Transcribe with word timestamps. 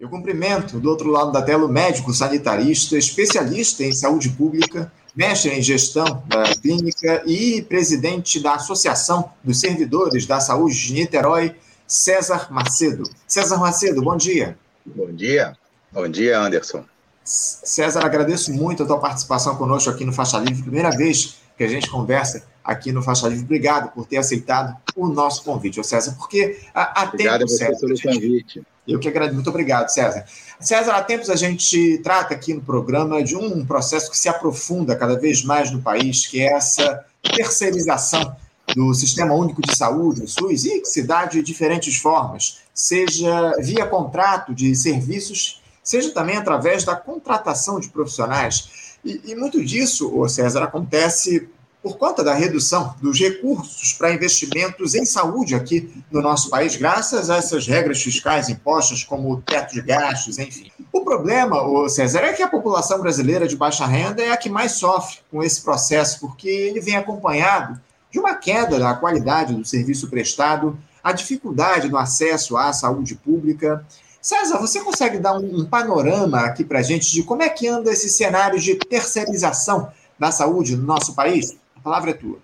Eu 0.00 0.08
cumprimento 0.08 0.80
do 0.80 0.88
outro 0.88 1.10
lado 1.10 1.30
da 1.30 1.42
tela 1.42 1.66
o 1.66 1.68
médico 1.68 2.14
sanitarista, 2.14 2.96
especialista 2.96 3.84
em 3.84 3.92
saúde 3.92 4.30
pública, 4.30 4.90
mestre 5.14 5.50
em 5.50 5.60
gestão 5.60 6.22
da 6.26 6.44
clínica 6.54 7.22
e 7.26 7.60
presidente 7.60 8.40
da 8.40 8.54
Associação 8.54 9.30
dos 9.44 9.60
Servidores 9.60 10.24
da 10.24 10.40
Saúde 10.40 10.86
de 10.86 10.94
Niterói, 10.94 11.54
César 11.86 12.50
Macedo. 12.50 13.02
César 13.28 13.58
Macedo, 13.58 14.00
bom 14.00 14.16
dia. 14.16 14.56
Bom 14.86 15.12
dia. 15.12 15.54
Bom 15.92 16.08
dia, 16.08 16.40
Anderson. 16.40 16.82
César, 17.22 18.02
agradeço 18.02 18.54
muito 18.54 18.82
a 18.82 18.86
tua 18.86 18.98
participação 18.98 19.56
conosco 19.56 19.90
aqui 19.90 20.06
no 20.06 20.14
Faixa 20.14 20.38
Livre. 20.38 20.62
Primeira 20.62 20.90
vez 20.92 21.42
que 21.58 21.62
a 21.62 21.68
gente 21.68 21.90
conversa 21.90 22.42
aqui 22.64 22.90
no 22.90 23.02
Faixa 23.02 23.28
Livre. 23.28 23.44
Obrigado 23.44 23.92
por 23.92 24.06
ter 24.06 24.16
aceitado 24.16 24.74
o 24.96 25.08
nosso 25.08 25.44
convite, 25.44 25.78
ô 25.78 25.84
César, 25.84 26.14
porque 26.18 26.58
há, 26.74 27.02
há 27.02 27.04
Obrigado 27.04 27.40
tempo, 27.40 27.50
César, 27.50 27.78
pelo 27.78 27.96
gente, 27.96 28.14
convite. 28.14 28.62
Eu 28.90 28.98
que 28.98 29.08
agradeço. 29.08 29.34
Muito 29.34 29.50
obrigado, 29.50 29.88
César. 29.88 30.24
César, 30.58 30.94
há 30.94 31.02
tempos 31.02 31.30
a 31.30 31.36
gente 31.36 31.98
trata 31.98 32.34
aqui 32.34 32.52
no 32.52 32.60
programa 32.60 33.22
de 33.22 33.36
um 33.36 33.64
processo 33.64 34.10
que 34.10 34.18
se 34.18 34.28
aprofunda 34.28 34.96
cada 34.96 35.18
vez 35.18 35.44
mais 35.44 35.70
no 35.70 35.80
país, 35.80 36.26
que 36.26 36.40
é 36.40 36.52
essa 36.52 37.04
terceirização 37.22 38.36
do 38.74 38.92
Sistema 38.94 39.34
Único 39.34 39.62
de 39.62 39.76
Saúde, 39.76 40.22
o 40.22 40.28
SUS, 40.28 40.64
e 40.64 40.80
que 40.80 40.88
se 40.88 41.02
dá 41.02 41.24
de 41.24 41.42
diferentes 41.42 41.96
formas, 41.96 42.58
seja 42.74 43.52
via 43.58 43.86
contrato 43.86 44.54
de 44.54 44.74
serviços, 44.74 45.60
seja 45.82 46.10
também 46.12 46.36
através 46.36 46.84
da 46.84 46.94
contratação 46.94 47.80
de 47.80 47.88
profissionais. 47.88 48.96
E, 49.04 49.20
e 49.24 49.34
muito 49.34 49.64
disso, 49.64 50.14
ô 50.16 50.28
César, 50.28 50.62
acontece 50.62 51.48
por 51.82 51.96
conta 51.96 52.22
da 52.22 52.34
redução 52.34 52.94
dos 53.00 53.18
recursos 53.18 53.94
para 53.94 54.12
investimentos 54.12 54.94
em 54.94 55.06
saúde 55.06 55.54
aqui 55.54 55.90
no 56.10 56.20
nosso 56.20 56.50
país, 56.50 56.76
graças 56.76 57.30
a 57.30 57.36
essas 57.36 57.66
regras 57.66 58.02
fiscais 58.02 58.48
impostas, 58.48 59.02
como 59.02 59.32
o 59.32 59.40
teto 59.40 59.72
de 59.72 59.80
gastos, 59.80 60.38
enfim. 60.38 60.70
O 60.92 61.02
problema, 61.02 61.56
César, 61.88 62.20
é 62.20 62.32
que 62.32 62.42
a 62.42 62.48
população 62.48 63.00
brasileira 63.00 63.48
de 63.48 63.56
baixa 63.56 63.86
renda 63.86 64.22
é 64.22 64.30
a 64.30 64.36
que 64.36 64.50
mais 64.50 64.72
sofre 64.72 65.18
com 65.30 65.42
esse 65.42 65.62
processo, 65.62 66.20
porque 66.20 66.48
ele 66.48 66.80
vem 66.80 66.96
acompanhado 66.96 67.80
de 68.10 68.18
uma 68.18 68.34
queda 68.34 68.78
da 68.78 68.94
qualidade 68.94 69.54
do 69.54 69.64
serviço 69.64 70.08
prestado, 70.10 70.76
a 71.02 71.12
dificuldade 71.12 71.88
no 71.88 71.96
acesso 71.96 72.56
à 72.56 72.72
saúde 72.72 73.14
pública. 73.14 73.86
César, 74.20 74.58
você 74.58 74.80
consegue 74.80 75.18
dar 75.18 75.38
um, 75.38 75.60
um 75.60 75.64
panorama 75.64 76.40
aqui 76.40 76.62
para 76.62 76.80
a 76.80 76.82
gente 76.82 77.10
de 77.10 77.22
como 77.22 77.42
é 77.42 77.48
que 77.48 77.66
anda 77.66 77.90
esse 77.90 78.10
cenário 78.10 78.60
de 78.60 78.74
terceirização 78.74 79.90
da 80.18 80.30
saúde 80.30 80.76
no 80.76 80.84
nosso 80.84 81.14
país? 81.14 81.56
A 81.80 81.82
palavra 81.82 82.10
é 82.10 82.14
tua. 82.14 82.38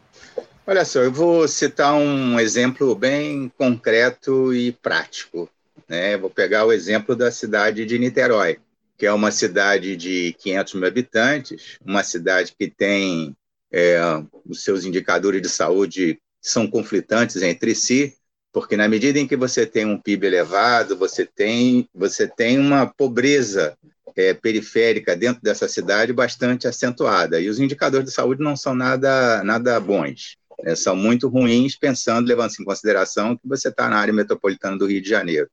Olha 0.66 0.84
só, 0.84 1.00
eu 1.00 1.12
vou 1.12 1.46
citar 1.46 1.94
um 1.94 2.40
exemplo 2.40 2.94
bem 2.94 3.52
concreto 3.56 4.52
e 4.54 4.72
prático. 4.72 5.48
Né? 5.86 6.16
Vou 6.16 6.30
pegar 6.30 6.64
o 6.64 6.72
exemplo 6.72 7.14
da 7.14 7.30
cidade 7.30 7.84
de 7.84 7.98
Niterói, 7.98 8.58
que 8.96 9.04
é 9.04 9.12
uma 9.12 9.30
cidade 9.30 9.94
de 9.94 10.34
500 10.38 10.74
mil 10.74 10.88
habitantes, 10.88 11.78
uma 11.84 12.02
cidade 12.02 12.54
que 12.58 12.68
tem 12.68 13.36
é, 13.70 14.00
os 14.46 14.64
seus 14.64 14.86
indicadores 14.86 15.42
de 15.42 15.50
saúde 15.50 16.18
são 16.40 16.66
conflitantes 16.66 17.42
entre 17.42 17.74
si, 17.74 18.16
porque 18.52 18.74
na 18.74 18.88
medida 18.88 19.18
em 19.18 19.26
que 19.28 19.36
você 19.36 19.66
tem 19.66 19.84
um 19.84 20.00
PIB 20.00 20.28
elevado, 20.28 20.96
você 20.96 21.26
tem, 21.26 21.86
você 21.94 22.26
tem 22.26 22.58
uma 22.58 22.86
pobreza 22.86 23.76
é, 24.16 24.32
periférica 24.32 25.14
dentro 25.14 25.42
dessa 25.42 25.68
cidade 25.68 26.12
bastante 26.12 26.66
acentuada. 26.66 27.40
E 27.40 27.48
os 27.48 27.60
indicadores 27.60 28.06
de 28.06 28.12
saúde 28.12 28.42
não 28.42 28.56
são 28.56 28.74
nada, 28.74 29.44
nada 29.44 29.78
bons. 29.78 30.36
Né? 30.62 30.74
São 30.74 30.96
muito 30.96 31.28
ruins, 31.28 31.76
pensando, 31.76 32.26
levando-se 32.26 32.62
em 32.62 32.64
consideração 32.64 33.36
que 33.36 33.46
você 33.46 33.68
está 33.68 33.88
na 33.88 33.96
área 33.96 34.14
metropolitana 34.14 34.78
do 34.78 34.86
Rio 34.86 35.02
de 35.02 35.08
Janeiro. 35.08 35.48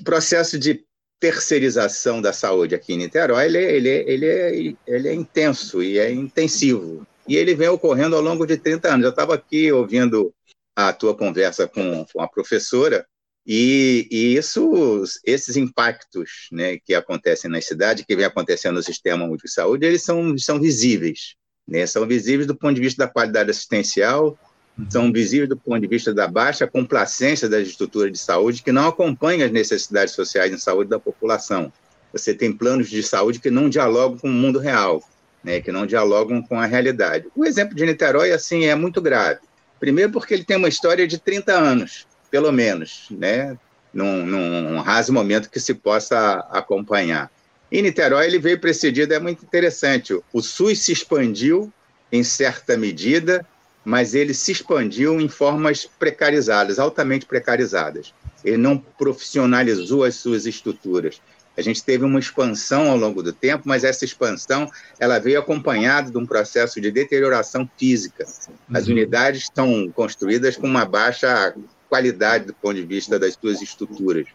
O 0.00 0.04
processo 0.04 0.58
de 0.58 0.84
terceirização 1.20 2.22
da 2.22 2.32
saúde 2.32 2.74
aqui 2.74 2.94
em 2.94 2.96
Niterói, 2.96 3.44
ele, 3.44 3.58
ele, 3.58 3.88
ele, 3.88 4.26
é, 4.26 4.74
ele 4.86 5.08
é 5.08 5.14
intenso 5.14 5.82
e 5.82 5.98
é 5.98 6.10
intensivo. 6.10 7.06
E 7.28 7.36
ele 7.36 7.54
vem 7.54 7.68
ocorrendo 7.68 8.16
ao 8.16 8.22
longo 8.22 8.46
de 8.46 8.56
30 8.56 8.88
anos. 8.88 9.04
Eu 9.04 9.10
estava 9.10 9.34
aqui 9.34 9.70
ouvindo 9.70 10.32
a 10.74 10.92
tua 10.94 11.14
conversa 11.14 11.68
com, 11.68 12.06
com 12.10 12.22
a 12.22 12.28
professora, 12.28 13.06
e, 13.52 14.06
e, 14.12 14.36
isso, 14.36 15.02
esses 15.26 15.56
impactos 15.56 16.46
né, 16.52 16.78
que 16.78 16.94
acontecem 16.94 17.50
na 17.50 17.60
cidade, 17.60 18.06
que 18.06 18.14
vem 18.14 18.24
acontecendo 18.24 18.76
no 18.76 18.82
sistema 18.82 19.24
único 19.24 19.44
de 19.44 19.52
saúde, 19.52 19.84
eles 19.84 20.04
são, 20.04 20.38
são 20.38 20.60
visíveis. 20.60 21.34
Né? 21.66 21.84
São 21.84 22.06
visíveis 22.06 22.46
do 22.46 22.54
ponto 22.54 22.76
de 22.76 22.80
vista 22.80 23.04
da 23.04 23.10
qualidade 23.10 23.50
assistencial, 23.50 24.38
uhum. 24.78 24.88
são 24.88 25.12
visíveis 25.12 25.48
do 25.48 25.56
ponto 25.56 25.80
de 25.80 25.88
vista 25.88 26.14
da 26.14 26.28
baixa 26.28 26.64
complacência 26.64 27.48
das 27.48 27.66
estruturas 27.66 28.12
de 28.12 28.18
saúde, 28.18 28.62
que 28.62 28.70
não 28.70 28.86
acompanham 28.86 29.44
as 29.44 29.50
necessidades 29.50 30.14
sociais 30.14 30.52
de 30.52 30.60
saúde 30.60 30.88
da 30.88 31.00
população. 31.00 31.72
Você 32.12 32.32
tem 32.32 32.52
planos 32.52 32.88
de 32.88 33.02
saúde 33.02 33.40
que 33.40 33.50
não 33.50 33.68
dialogam 33.68 34.16
com 34.16 34.28
o 34.28 34.32
mundo 34.32 34.60
real, 34.60 35.02
né, 35.42 35.60
que 35.60 35.72
não 35.72 35.86
dialogam 35.86 36.40
com 36.40 36.56
a 36.56 36.66
realidade. 36.66 37.26
O 37.34 37.44
exemplo 37.44 37.74
de 37.74 37.84
Niterói, 37.84 38.30
assim, 38.30 38.66
é 38.66 38.76
muito 38.76 39.02
grave. 39.02 39.40
Primeiro 39.80 40.12
porque 40.12 40.34
ele 40.34 40.44
tem 40.44 40.56
uma 40.56 40.68
história 40.68 41.04
de 41.04 41.18
30 41.18 41.52
anos 41.52 42.06
pelo 42.30 42.52
menos, 42.52 43.06
né? 43.10 43.56
Num, 43.92 44.24
num 44.24 44.80
raso 44.80 45.12
momento 45.12 45.50
que 45.50 45.58
se 45.58 45.74
possa 45.74 46.46
acompanhar. 46.50 47.28
Em 47.72 47.82
Niterói, 47.82 48.26
ele 48.26 48.38
veio 48.38 48.60
precedido, 48.60 49.12
é 49.12 49.18
muito 49.18 49.44
interessante. 49.44 50.18
O 50.32 50.40
SUS 50.40 50.80
se 50.80 50.92
expandiu 50.92 51.72
em 52.12 52.22
certa 52.22 52.76
medida, 52.76 53.44
mas 53.84 54.14
ele 54.14 54.34
se 54.34 54.52
expandiu 54.52 55.20
em 55.20 55.28
formas 55.28 55.86
precarizadas, 55.98 56.78
altamente 56.78 57.26
precarizadas. 57.26 58.12
Ele 58.44 58.56
não 58.56 58.78
profissionalizou 58.78 60.04
as 60.04 60.16
suas 60.16 60.46
estruturas. 60.46 61.20
A 61.56 61.62
gente 61.62 61.82
teve 61.82 62.04
uma 62.04 62.18
expansão 62.18 62.90
ao 62.90 62.96
longo 62.96 63.22
do 63.22 63.32
tempo, 63.32 63.64
mas 63.66 63.84
essa 63.84 64.04
expansão 64.04 64.70
ela 64.98 65.18
veio 65.18 65.38
acompanhada 65.38 66.10
de 66.10 66.16
um 66.16 66.26
processo 66.26 66.80
de 66.80 66.90
deterioração 66.90 67.68
física. 67.76 68.24
As 68.72 68.86
uhum. 68.86 68.92
unidades 68.92 69.42
estão 69.42 69.90
construídas 69.94 70.56
com 70.56 70.66
uma 70.66 70.84
baixa 70.84 71.54
qualidade 71.90 72.46
do 72.46 72.54
ponto 72.54 72.76
de 72.76 72.86
vista 72.86 73.18
das 73.18 73.34
suas 73.34 73.60
estruturas. 73.60 74.26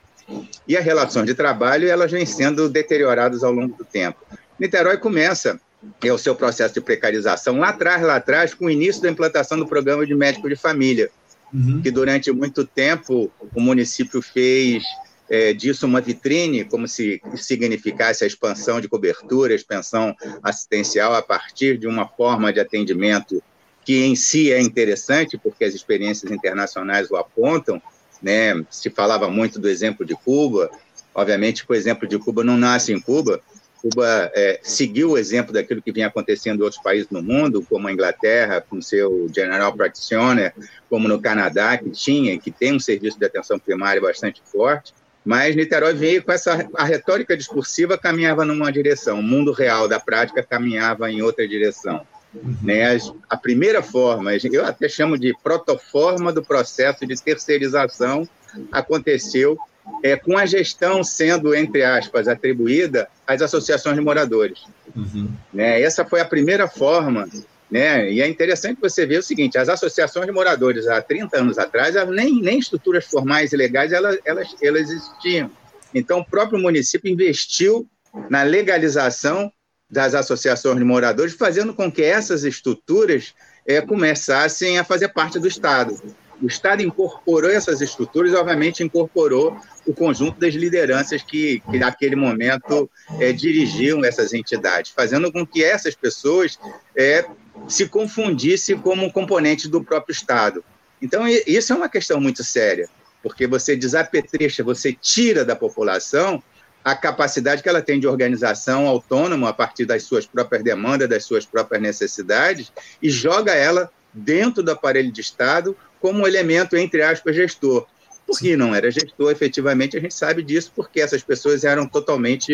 E 0.68 0.76
as 0.76 0.84
relações 0.84 1.26
de 1.26 1.34
trabalho, 1.34 1.88
elas 1.88 2.12
vêm 2.12 2.26
sendo 2.26 2.70
deterioradas 2.70 3.44
ao 3.44 3.52
longo 3.52 3.76
do 3.76 3.86
tempo. 3.86 4.20
Niterói 4.60 4.98
começa 4.98 5.60
é 6.04 6.12
o 6.12 6.18
seu 6.18 6.36
processo 6.36 6.74
de 6.74 6.82
precarização 6.82 7.58
lá 7.60 7.70
atrás, 7.70 8.02
lá 8.02 8.16
atrás, 8.16 8.54
com 8.54 8.66
o 8.66 8.70
início 8.70 9.02
da 9.02 9.10
implantação 9.10 9.58
do 9.58 9.68
programa 9.68 10.06
de 10.06 10.16
médico 10.16 10.50
de 10.50 10.56
família, 10.56 11.12
uhum. 11.54 11.80
que 11.82 11.92
durante 11.92 12.32
muito 12.32 12.66
tempo 12.66 13.32
o 13.54 13.62
município 13.62 14.22
fez 14.22 14.84
é, 15.30 15.54
disso 15.54 15.86
uma 15.86 16.02
vitrine, 16.02 16.64
como 16.64 16.88
se 16.88 17.22
significasse 17.36 18.24
a 18.24 18.28
expansão 18.28 18.82
de 18.82 18.88
cobertura, 18.88 19.54
a 19.54 19.56
expansão 19.56 20.16
assistencial 20.42 21.14
a 21.14 21.22
partir 21.22 21.78
de 21.78 21.88
uma 21.88 22.08
forma 22.08 22.52
de 22.52 22.60
atendimento 22.60 23.44
que 23.86 24.04
em 24.04 24.16
si 24.16 24.52
é 24.52 24.60
interessante, 24.60 25.38
porque 25.38 25.64
as 25.64 25.76
experiências 25.76 26.32
internacionais 26.32 27.10
o 27.12 27.16
apontam, 27.16 27.82
né? 28.22 28.66
Se 28.70 28.90
falava 28.90 29.30
muito 29.30 29.60
do 29.60 29.70
exemplo 29.70 30.06
de 30.06 30.16
Cuba, 30.16 30.70
obviamente 31.14 31.64
o 31.68 31.74
exemplo 31.74 32.08
de 32.08 32.18
Cuba 32.18 32.44
não 32.44 32.58
nasce 32.58 32.92
em 32.92 33.00
Cuba, 33.00 33.40
Cuba 33.82 34.32
é, 34.34 34.60
seguiu 34.64 35.12
o 35.12 35.18
exemplo 35.18 35.54
daquilo 35.54 35.80
que 35.80 35.92
vinha 35.92 36.08
acontecendo 36.08 36.62
em 36.62 36.64
outros 36.64 36.82
países 36.82 37.08
no 37.12 37.22
mundo, 37.22 37.64
como 37.70 37.88
a 37.88 37.94
Inglaterra, 37.94 38.60
com 38.68 38.82
seu 38.82 39.30
General 39.34 39.72
Practitioner, 39.74 40.54
como 40.90 41.08
no 41.08 41.22
Canadá, 41.22 41.78
que 41.78 41.92
tinha, 41.92 42.40
que 42.40 42.50
tem 42.50 42.74
um 42.74 42.80
serviço 42.80 43.20
de 43.20 43.26
atenção 43.26 43.60
primária 43.60 44.02
bastante 44.02 44.42
forte, 44.44 44.92
mas 45.24 45.56
Niterói 45.56 45.94
veio 45.94 46.24
com 46.24 46.32
essa 46.32 46.68
a 46.74 46.84
retórica 46.84 47.38
discursiva 47.38 47.96
caminhava 47.96 48.44
numa 48.44 48.72
direção, 48.72 49.20
o 49.20 49.24
mundo 49.24 49.52
real 49.52 49.88
da 49.88 50.00
prática 50.00 50.42
caminhava 50.42 51.12
em 51.12 51.22
outra 51.22 51.48
direção. 51.48 52.02
Uhum. 52.44 52.58
Né? 52.62 52.98
A 53.30 53.38
primeira 53.38 53.82
forma, 53.82 54.32
eu 54.36 54.66
até 54.66 54.90
chamo 54.90 55.18
de 55.18 55.34
protoforma 55.44 56.32
do 56.32 56.44
processo 56.44 57.06
de 57.06 57.16
terceirização, 57.22 58.28
aconteceu 58.72 59.58
é, 60.04 60.16
com 60.16 60.38
a 60.38 60.46
gestão 60.46 61.04
sendo, 61.04 61.54
entre 61.54 61.84
aspas, 61.84 62.28
atribuída 62.28 63.08
às 63.26 63.42
associações 63.42 63.96
de 63.96 64.02
moradores. 64.02 64.64
Uhum. 64.96 65.30
Né? 65.54 65.82
Essa 65.82 66.06
foi 66.06 66.22
a 66.22 66.26
primeira 66.26 66.68
forma, 66.68 67.28
né? 67.70 68.12
e 68.12 68.22
é 68.22 68.28
interessante 68.28 68.80
você 68.82 69.06
ver 69.06 69.20
o 69.20 69.24
seguinte, 69.24 69.58
as 69.58 69.70
associações 69.70 70.26
de 70.26 70.32
moradores, 70.32 70.88
há 70.88 71.02
30 71.02 71.40
anos 71.40 71.58
atrás, 71.58 71.96
nem, 72.10 72.42
nem 72.42 72.60
estruturas 72.60 73.06
formais 73.06 73.54
e 73.54 73.58
legais 73.58 73.92
elas, 73.92 74.18
elas, 74.26 74.56
elas 74.62 74.90
existiam. 74.90 75.52
Então, 75.94 76.20
o 76.20 76.26
próprio 76.26 76.60
município 76.60 77.12
investiu 77.12 77.88
na 78.30 78.44
legalização 78.44 79.52
das 79.96 80.14
associações 80.14 80.78
de 80.78 80.84
moradores, 80.84 81.34
fazendo 81.34 81.74
com 81.74 81.92
que 81.92 82.04
essas 82.04 82.44
estruturas 82.44 83.34
é, 83.66 83.82
começassem 83.82 84.78
a 84.78 84.84
fazer 84.84 85.08
parte 85.10 85.40
do 85.40 85.48
Estado. 85.48 86.00
O 86.42 86.48
Estado 86.48 86.82
incorporou 86.82 87.50
essas 87.50 87.80
estruturas 87.80 88.34
obviamente, 88.34 88.84
incorporou 88.84 89.58
o 89.88 89.94
conjunto 89.94 90.38
das 90.38 90.54
lideranças 90.54 91.24
que, 91.24 91.62
que 91.72 91.80
naquele 91.80 92.16
momento, 92.16 92.90
é, 93.20 93.32
dirigiam 93.32 94.04
essas 94.04 94.34
entidades, 94.34 94.92
fazendo 94.92 95.32
com 95.32 95.46
que 95.46 95.64
essas 95.64 95.96
pessoas 95.96 96.60
é, 96.96 97.26
se 97.70 97.88
confundissem 97.88 98.78
como 98.78 99.12
componentes 99.14 99.68
do 99.68 99.82
próprio 99.82 100.12
Estado. 100.12 100.64
Então, 101.02 101.26
isso 101.28 101.72
é 101.72 101.76
uma 101.76 101.88
questão 101.88 102.20
muito 102.20 102.44
séria, 102.44 102.90
porque 103.24 103.48
você 103.48 103.76
desapetrecha, 103.78 104.62
você 104.62 104.92
tira 104.92 105.46
da 105.46 105.56
população 105.56 106.44
a 106.86 106.96
capacidade 106.96 107.64
que 107.64 107.68
ela 107.68 107.82
tem 107.82 108.00
de 108.00 108.06
organização 108.06 108.86
autônoma 108.86 109.50
a 109.50 109.54
partir 109.54 109.86
das 109.86 110.04
suas 110.04 110.28
próprias 110.28 110.64
demandas, 110.64 111.10
das 111.10 111.26
suas 111.26 111.44
próprias 111.44 111.82
necessidades, 111.82 112.72
e 113.02 113.10
joga 113.10 113.56
ela 113.56 113.90
dentro 114.14 114.62
do 114.62 114.70
aparelho 114.70 115.12
de 115.12 115.20
Estado 115.20 115.76
como 116.00 116.20
um 116.20 116.28
elemento, 116.28 116.78
entre 116.78 117.02
aspas, 117.02 117.36
gestor. 117.36 117.88
Porque 118.28 118.56
não 118.56 118.76
era 118.76 118.92
gestor, 118.92 119.32
efetivamente, 119.32 119.98
a 119.98 120.00
gente 120.00 120.14
sabe 120.14 120.44
disso, 120.44 120.72
porque 120.76 121.02
essas 121.02 121.24
pessoas 121.24 121.64
eram 121.64 121.88
totalmente 121.88 122.54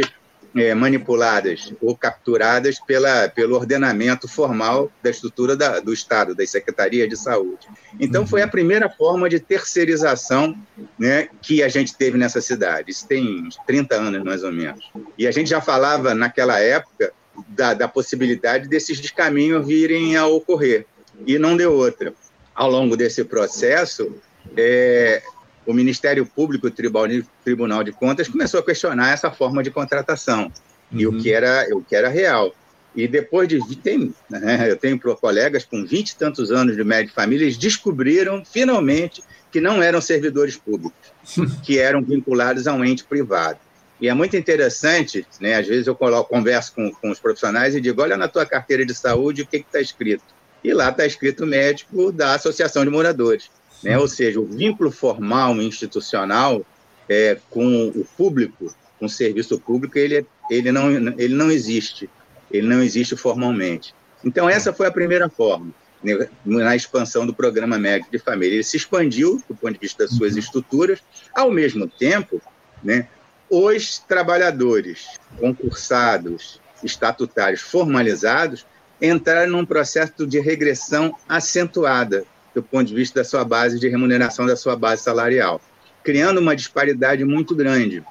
é, 0.55 0.73
manipuladas 0.73 1.73
ou 1.81 1.95
capturadas 1.95 2.79
pela, 2.79 3.29
pelo 3.29 3.55
ordenamento 3.55 4.27
formal 4.27 4.91
da 5.01 5.09
estrutura 5.09 5.55
da, 5.55 5.79
do 5.79 5.93
Estado, 5.93 6.35
das 6.35 6.49
secretarias 6.49 7.07
de 7.09 7.15
saúde. 7.15 7.67
Então, 7.99 8.27
foi 8.27 8.41
a 8.41 8.45
uhum. 8.45 8.51
primeira 8.51 8.89
forma 8.89 9.29
de 9.29 9.39
terceirização 9.39 10.55
né, 10.99 11.29
que 11.41 11.63
a 11.63 11.69
gente 11.69 11.95
teve 11.95 12.17
nessa 12.17 12.41
cidade. 12.41 12.91
Isso 12.91 13.07
tem 13.07 13.47
30 13.65 13.95
anos, 13.95 14.23
mais 14.23 14.43
ou 14.43 14.51
menos. 14.51 14.91
E 15.17 15.27
a 15.27 15.31
gente 15.31 15.49
já 15.49 15.61
falava, 15.61 16.13
naquela 16.13 16.59
época, 16.59 17.13
da, 17.47 17.73
da 17.73 17.87
possibilidade 17.87 18.67
desses 18.67 18.99
descaminhos 18.99 19.65
virem 19.65 20.17
a 20.17 20.25
ocorrer. 20.25 20.85
E 21.25 21.37
não 21.37 21.55
deu 21.55 21.73
outra. 21.73 22.13
Ao 22.53 22.69
longo 22.69 22.97
desse 22.97 23.23
processo, 23.23 24.13
é, 24.57 25.23
o 25.65 25.73
Ministério 25.73 26.25
Público 26.25 26.67
e 26.67 27.19
o 27.19 27.25
Tribunal 27.43 27.83
de 27.83 27.91
Contas 27.91 28.27
começou 28.27 28.59
a 28.59 28.63
questionar 28.63 29.11
essa 29.11 29.31
forma 29.31 29.61
de 29.61 29.71
contratação 29.71 30.51
uhum. 30.91 30.99
e 30.99 31.07
o 31.07 31.17
que 31.19 31.31
era 31.31 31.67
o 31.75 31.83
que 31.83 31.95
era 31.95 32.09
real. 32.09 32.53
E 32.95 33.07
depois 33.07 33.47
de 33.47 33.59
tem, 33.77 34.13
né, 34.29 34.69
eu 34.69 34.75
tenho 34.75 34.99
colegas 35.15 35.63
com 35.63 35.85
20 35.85 36.09
e 36.09 36.15
tantos 36.17 36.51
anos 36.51 36.75
de 36.75 36.83
médico 36.83 37.09
de 37.09 37.15
família, 37.15 37.45
eles 37.45 37.57
descobriram 37.57 38.43
finalmente 38.43 39.23
que 39.49 39.61
não 39.61 39.81
eram 39.81 40.01
servidores 40.01 40.57
públicos, 40.57 40.95
que 41.63 41.79
eram 41.79 42.01
vinculados 42.01 42.67
a 42.67 42.73
um 42.73 42.83
ente 42.83 43.03
privado. 43.03 43.59
E 44.01 44.09
é 44.09 44.13
muito 44.13 44.35
interessante, 44.35 45.25
né? 45.39 45.55
Às 45.55 45.67
vezes 45.67 45.85
eu 45.85 45.95
coloco, 45.95 46.29
converso 46.29 46.73
com, 46.73 46.91
com 46.91 47.11
os 47.11 47.19
profissionais 47.19 47.75
e 47.75 47.81
digo: 47.81 48.01
olha 48.01 48.17
na 48.17 48.27
tua 48.27 48.45
carteira 48.45 48.83
de 48.83 48.95
saúde 48.95 49.43
o 49.43 49.47
que 49.47 49.57
está 49.57 49.79
escrito. 49.79 50.23
E 50.63 50.73
lá 50.73 50.89
está 50.89 51.05
escrito 51.05 51.45
médico 51.45 52.11
da 52.11 52.33
Associação 52.33 52.83
de 52.83 52.89
Moradores. 52.89 53.49
Né? 53.83 53.97
Ou 53.97 54.07
seja, 54.07 54.39
o 54.39 54.45
vínculo 54.45 54.91
formal 54.91 55.55
institucional 55.61 56.65
é, 57.09 57.37
com 57.49 57.87
o 57.87 58.05
público, 58.17 58.73
com 58.99 59.05
o 59.05 59.09
serviço 59.09 59.59
público, 59.59 59.97
ele, 59.97 60.25
ele, 60.49 60.71
não, 60.71 60.91
ele 60.91 61.33
não 61.33 61.51
existe, 61.51 62.09
ele 62.51 62.67
não 62.67 62.81
existe 62.81 63.15
formalmente. 63.15 63.93
Então, 64.23 64.49
essa 64.49 64.71
foi 64.71 64.87
a 64.87 64.91
primeira 64.91 65.27
forma, 65.27 65.73
né, 66.03 66.29
na 66.45 66.75
expansão 66.75 67.25
do 67.25 67.33
programa 67.33 67.77
médico 67.77 68.11
de 68.11 68.19
família. 68.19 68.55
Ele 68.55 68.63
se 68.63 68.77
expandiu 68.77 69.41
do 69.47 69.55
ponto 69.55 69.73
de 69.73 69.79
vista 69.79 70.03
das 70.03 70.15
suas 70.15 70.33
uhum. 70.33 70.39
estruturas, 70.39 70.99
ao 71.33 71.51
mesmo 71.51 71.87
tempo, 71.87 72.41
né, 72.83 73.07
os 73.49 73.99
trabalhadores 73.99 75.19
concursados, 75.37 76.61
estatutários 76.83 77.61
formalizados, 77.61 78.65
entraram 79.01 79.51
num 79.51 79.65
processo 79.65 80.25
de 80.25 80.39
regressão 80.39 81.15
acentuada, 81.27 82.23
do 82.53 82.61
ponto 82.61 82.85
de 82.85 82.95
vista 82.95 83.21
da 83.21 83.23
sua 83.23 83.43
base 83.43 83.79
de 83.79 83.87
remuneração, 83.87 84.45
da 84.45 84.55
sua 84.55 84.75
base 84.75 85.03
salarial, 85.03 85.61
criando 86.03 86.39
uma 86.39 86.55
disparidade 86.55 87.23
muito 87.23 87.55
grande. 87.55 88.03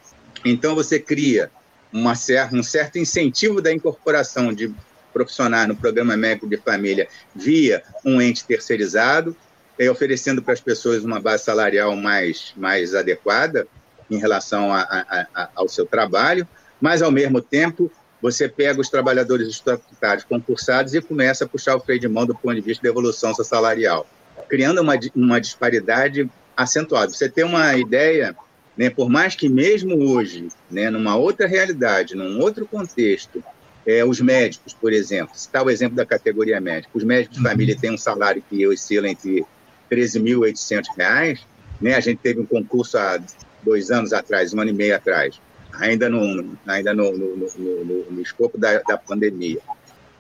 Então, 0.45 0.75
você 0.75 0.99
cria 0.99 1.51
uma 1.93 2.15
um 2.53 2.63
certo 2.63 2.99
incentivo 2.99 3.61
da 3.61 3.73
incorporação 3.73 4.53
de 4.53 4.73
profissionais 5.13 5.67
no 5.67 5.77
programa 5.77 6.17
médico 6.17 6.49
de 6.49 6.57
família 6.57 7.09
via 7.35 7.83
um 8.05 8.21
ente 8.21 8.45
terceirizado, 8.45 9.37
eh, 9.77 9.91
oferecendo 9.91 10.41
para 10.41 10.55
as 10.55 10.61
pessoas 10.61 11.05
uma 11.05 11.21
base 11.21 11.45
salarial 11.45 11.97
mais, 11.97 12.55
mais 12.57 12.95
adequada 12.95 13.67
em 14.09 14.19
relação 14.19 14.73
a, 14.73 14.83
a, 14.83 15.27
a, 15.35 15.49
ao 15.55 15.69
seu 15.69 15.85
trabalho, 15.85 16.47
mas, 16.81 17.03
ao 17.03 17.11
mesmo 17.11 17.43
tempo, 17.43 17.91
você 18.23 18.49
pega 18.49 18.81
os 18.81 18.89
trabalhadores 18.89 19.49
estatutários 19.49 20.25
concursados 20.25 20.95
e 20.95 21.01
começa 21.01 21.45
a 21.45 21.49
puxar 21.49 21.77
o 21.77 21.81
freio 21.81 22.01
de 22.01 22.09
mão 22.09 22.25
do 22.25 22.35
ponto 22.35 22.55
de 22.55 22.61
vista 22.61 22.83
da 22.83 22.89
evolução 22.89 23.35
salarial 23.35 24.07
criando 24.51 24.81
uma, 24.83 24.99
uma 25.15 25.41
disparidade 25.41 26.29
acentuada. 26.57 27.13
Você 27.13 27.29
tem 27.29 27.45
uma 27.45 27.77
ideia, 27.77 28.37
né, 28.77 28.91
por 28.91 29.09
mais 29.09 29.37
que 29.37 29.49
mesmo 29.49 29.97
hoje, 30.11 30.49
né, 30.69 30.91
numa 30.91 31.17
outra 31.17 31.47
realidade, 31.47 32.17
num 32.17 32.41
outro 32.41 32.67
contexto, 32.67 33.43
é, 33.87 34.05
os 34.05 34.21
médicos, 34.21 34.75
por 34.75 34.93
exemplo, 34.93 35.39
citar 35.39 35.65
o 35.65 35.71
exemplo 35.71 35.97
da 35.97 36.05
categoria 36.05 36.61
médica, 36.61 36.91
os 36.93 37.05
médicos 37.05 37.39
de 37.39 37.43
família 37.43 37.79
têm 37.81 37.93
um 37.93 37.97
salário 37.97 38.43
que 38.51 38.67
oscila 38.67 39.09
entre 39.09 39.47
R$ 39.89 39.97
13.800, 39.97 41.39
né, 41.81 41.95
a 41.95 42.01
gente 42.01 42.19
teve 42.19 42.41
um 42.41 42.47
concurso 42.47 42.99
há 42.99 43.19
dois 43.63 43.91
anos 43.91 44.13
atrás, 44.13 44.53
um 44.53 44.61
ano 44.61 44.71
e 44.71 44.75
meio 44.75 44.97
atrás, 44.97 45.41
ainda 45.73 46.09
no, 46.09 46.57
ainda 46.67 46.93
no, 46.93 47.13
no, 47.17 47.37
no, 47.37 48.11
no 48.11 48.21
escopo 48.21 48.59
da, 48.59 48.81
da 48.81 48.99
pandemia. 48.99 49.61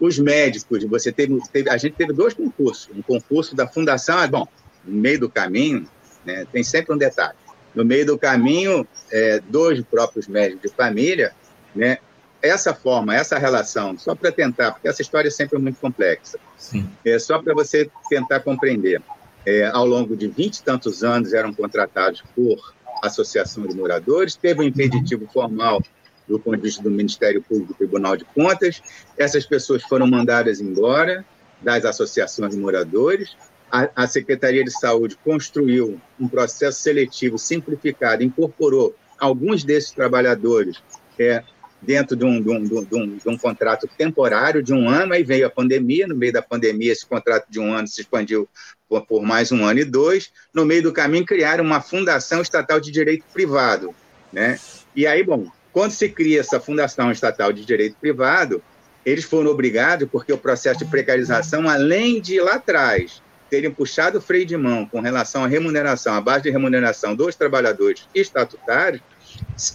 Os 0.00 0.18
médicos, 0.18 0.82
você 0.84 1.12
teve, 1.12 1.38
teve, 1.52 1.68
a 1.68 1.76
gente 1.76 1.94
teve 1.94 2.12
dois 2.12 2.32
concursos. 2.32 2.88
Um 2.96 3.02
concurso 3.02 3.54
da 3.54 3.66
Fundação, 3.66 4.26
bom, 4.28 4.48
no 4.84 4.98
meio 4.98 5.20
do 5.20 5.28
caminho, 5.28 5.86
né, 6.24 6.46
tem 6.50 6.64
sempre 6.64 6.94
um 6.94 6.98
detalhe. 6.98 7.36
No 7.74 7.84
meio 7.84 8.06
do 8.06 8.18
caminho, 8.18 8.86
é, 9.12 9.40
dois 9.48 9.80
próprios 9.82 10.26
médicos 10.26 10.70
de 10.70 10.74
família, 10.74 11.32
né, 11.74 11.98
essa 12.42 12.74
forma, 12.74 13.14
essa 13.14 13.38
relação, 13.38 13.98
só 13.98 14.14
para 14.14 14.32
tentar, 14.32 14.72
porque 14.72 14.88
essa 14.88 15.02
história 15.02 15.28
é 15.28 15.30
sempre 15.30 15.58
muito 15.58 15.78
complexa, 15.78 16.38
Sim. 16.56 16.88
é 17.04 17.18
só 17.18 17.40
para 17.40 17.52
você 17.54 17.90
tentar 18.08 18.40
compreender. 18.40 19.02
É, 19.46 19.66
ao 19.66 19.86
longo 19.86 20.16
de 20.16 20.28
vinte 20.28 20.58
e 20.58 20.62
tantos 20.62 21.02
anos 21.02 21.32
eram 21.32 21.52
contratados 21.52 22.22
por 22.34 22.74
associação 23.02 23.66
de 23.66 23.74
moradores, 23.74 24.36
teve 24.36 24.60
um 24.60 24.64
impeditivo 24.64 25.26
formal 25.32 25.82
do 26.30 26.38
ponto 26.38 26.56
de 26.56 26.62
vista 26.62 26.82
do 26.82 26.90
Ministério 26.90 27.42
Público 27.42 27.72
e 27.72 27.76
Tribunal 27.76 28.16
de 28.16 28.24
Contas. 28.24 28.80
Essas 29.18 29.44
pessoas 29.44 29.82
foram 29.82 30.06
mandadas 30.06 30.60
embora 30.60 31.24
das 31.60 31.84
associações 31.84 32.54
de 32.54 32.60
moradores. 32.60 33.36
A, 33.70 33.88
a 33.94 34.06
Secretaria 34.06 34.64
de 34.64 34.70
Saúde 34.70 35.18
construiu 35.24 36.00
um 36.18 36.28
processo 36.28 36.80
seletivo 36.80 37.38
simplificado, 37.38 38.22
incorporou 38.22 38.94
alguns 39.18 39.62
desses 39.64 39.90
trabalhadores 39.90 40.82
é, 41.18 41.42
dentro 41.82 42.16
de 42.16 42.24
um, 42.24 42.40
de, 42.40 42.50
um, 42.50 42.62
de, 42.62 42.94
um, 42.94 43.16
de 43.16 43.28
um, 43.28 43.36
contrato 43.36 43.88
temporário 43.96 44.62
de 44.62 44.72
um 44.72 44.88
ano, 44.88 45.12
aí 45.12 45.22
veio 45.22 45.46
a 45.46 45.50
pandemia, 45.50 46.06
no 46.06 46.16
meio 46.16 46.32
da 46.32 46.42
pandemia 46.42 46.92
esse 46.92 47.06
contrato 47.06 47.46
de 47.48 47.58
um 47.58 47.72
ano 47.72 47.86
se 47.86 48.00
expandiu 48.00 48.48
por, 48.88 49.06
por 49.06 49.22
mais 49.22 49.52
um 49.52 49.64
ano 49.64 49.80
e 49.80 49.84
dois, 49.84 50.30
no 50.52 50.64
meio 50.64 50.82
do 50.82 50.92
caminho 50.92 51.24
criaram 51.24 51.64
uma 51.64 51.80
fundação 51.80 52.40
estatal 52.42 52.80
de 52.80 52.90
direito 52.90 53.24
privado, 53.32 53.94
né? 54.32 54.58
E 54.94 55.06
aí, 55.06 55.22
bom, 55.22 55.46
quando 55.72 55.92
se 55.92 56.08
cria 56.08 56.40
essa 56.40 56.60
fundação 56.60 57.10
estatal 57.10 57.52
de 57.52 57.64
direito 57.64 57.96
privado, 58.00 58.62
eles 59.04 59.24
foram 59.24 59.50
obrigados, 59.50 60.08
porque 60.10 60.32
o 60.32 60.38
processo 60.38 60.80
de 60.80 60.84
precarização, 60.84 61.68
além 61.68 62.20
de 62.20 62.40
lá 62.40 62.54
atrás 62.54 63.22
terem 63.48 63.70
puxado 63.70 64.18
o 64.18 64.20
freio 64.20 64.46
de 64.46 64.56
mão 64.56 64.86
com 64.86 65.00
relação 65.00 65.44
à 65.44 65.48
remuneração, 65.48 66.14
a 66.14 66.20
base 66.20 66.44
de 66.44 66.50
remuneração 66.50 67.16
dos 67.16 67.34
trabalhadores 67.34 68.06
estatutários, 68.14 69.02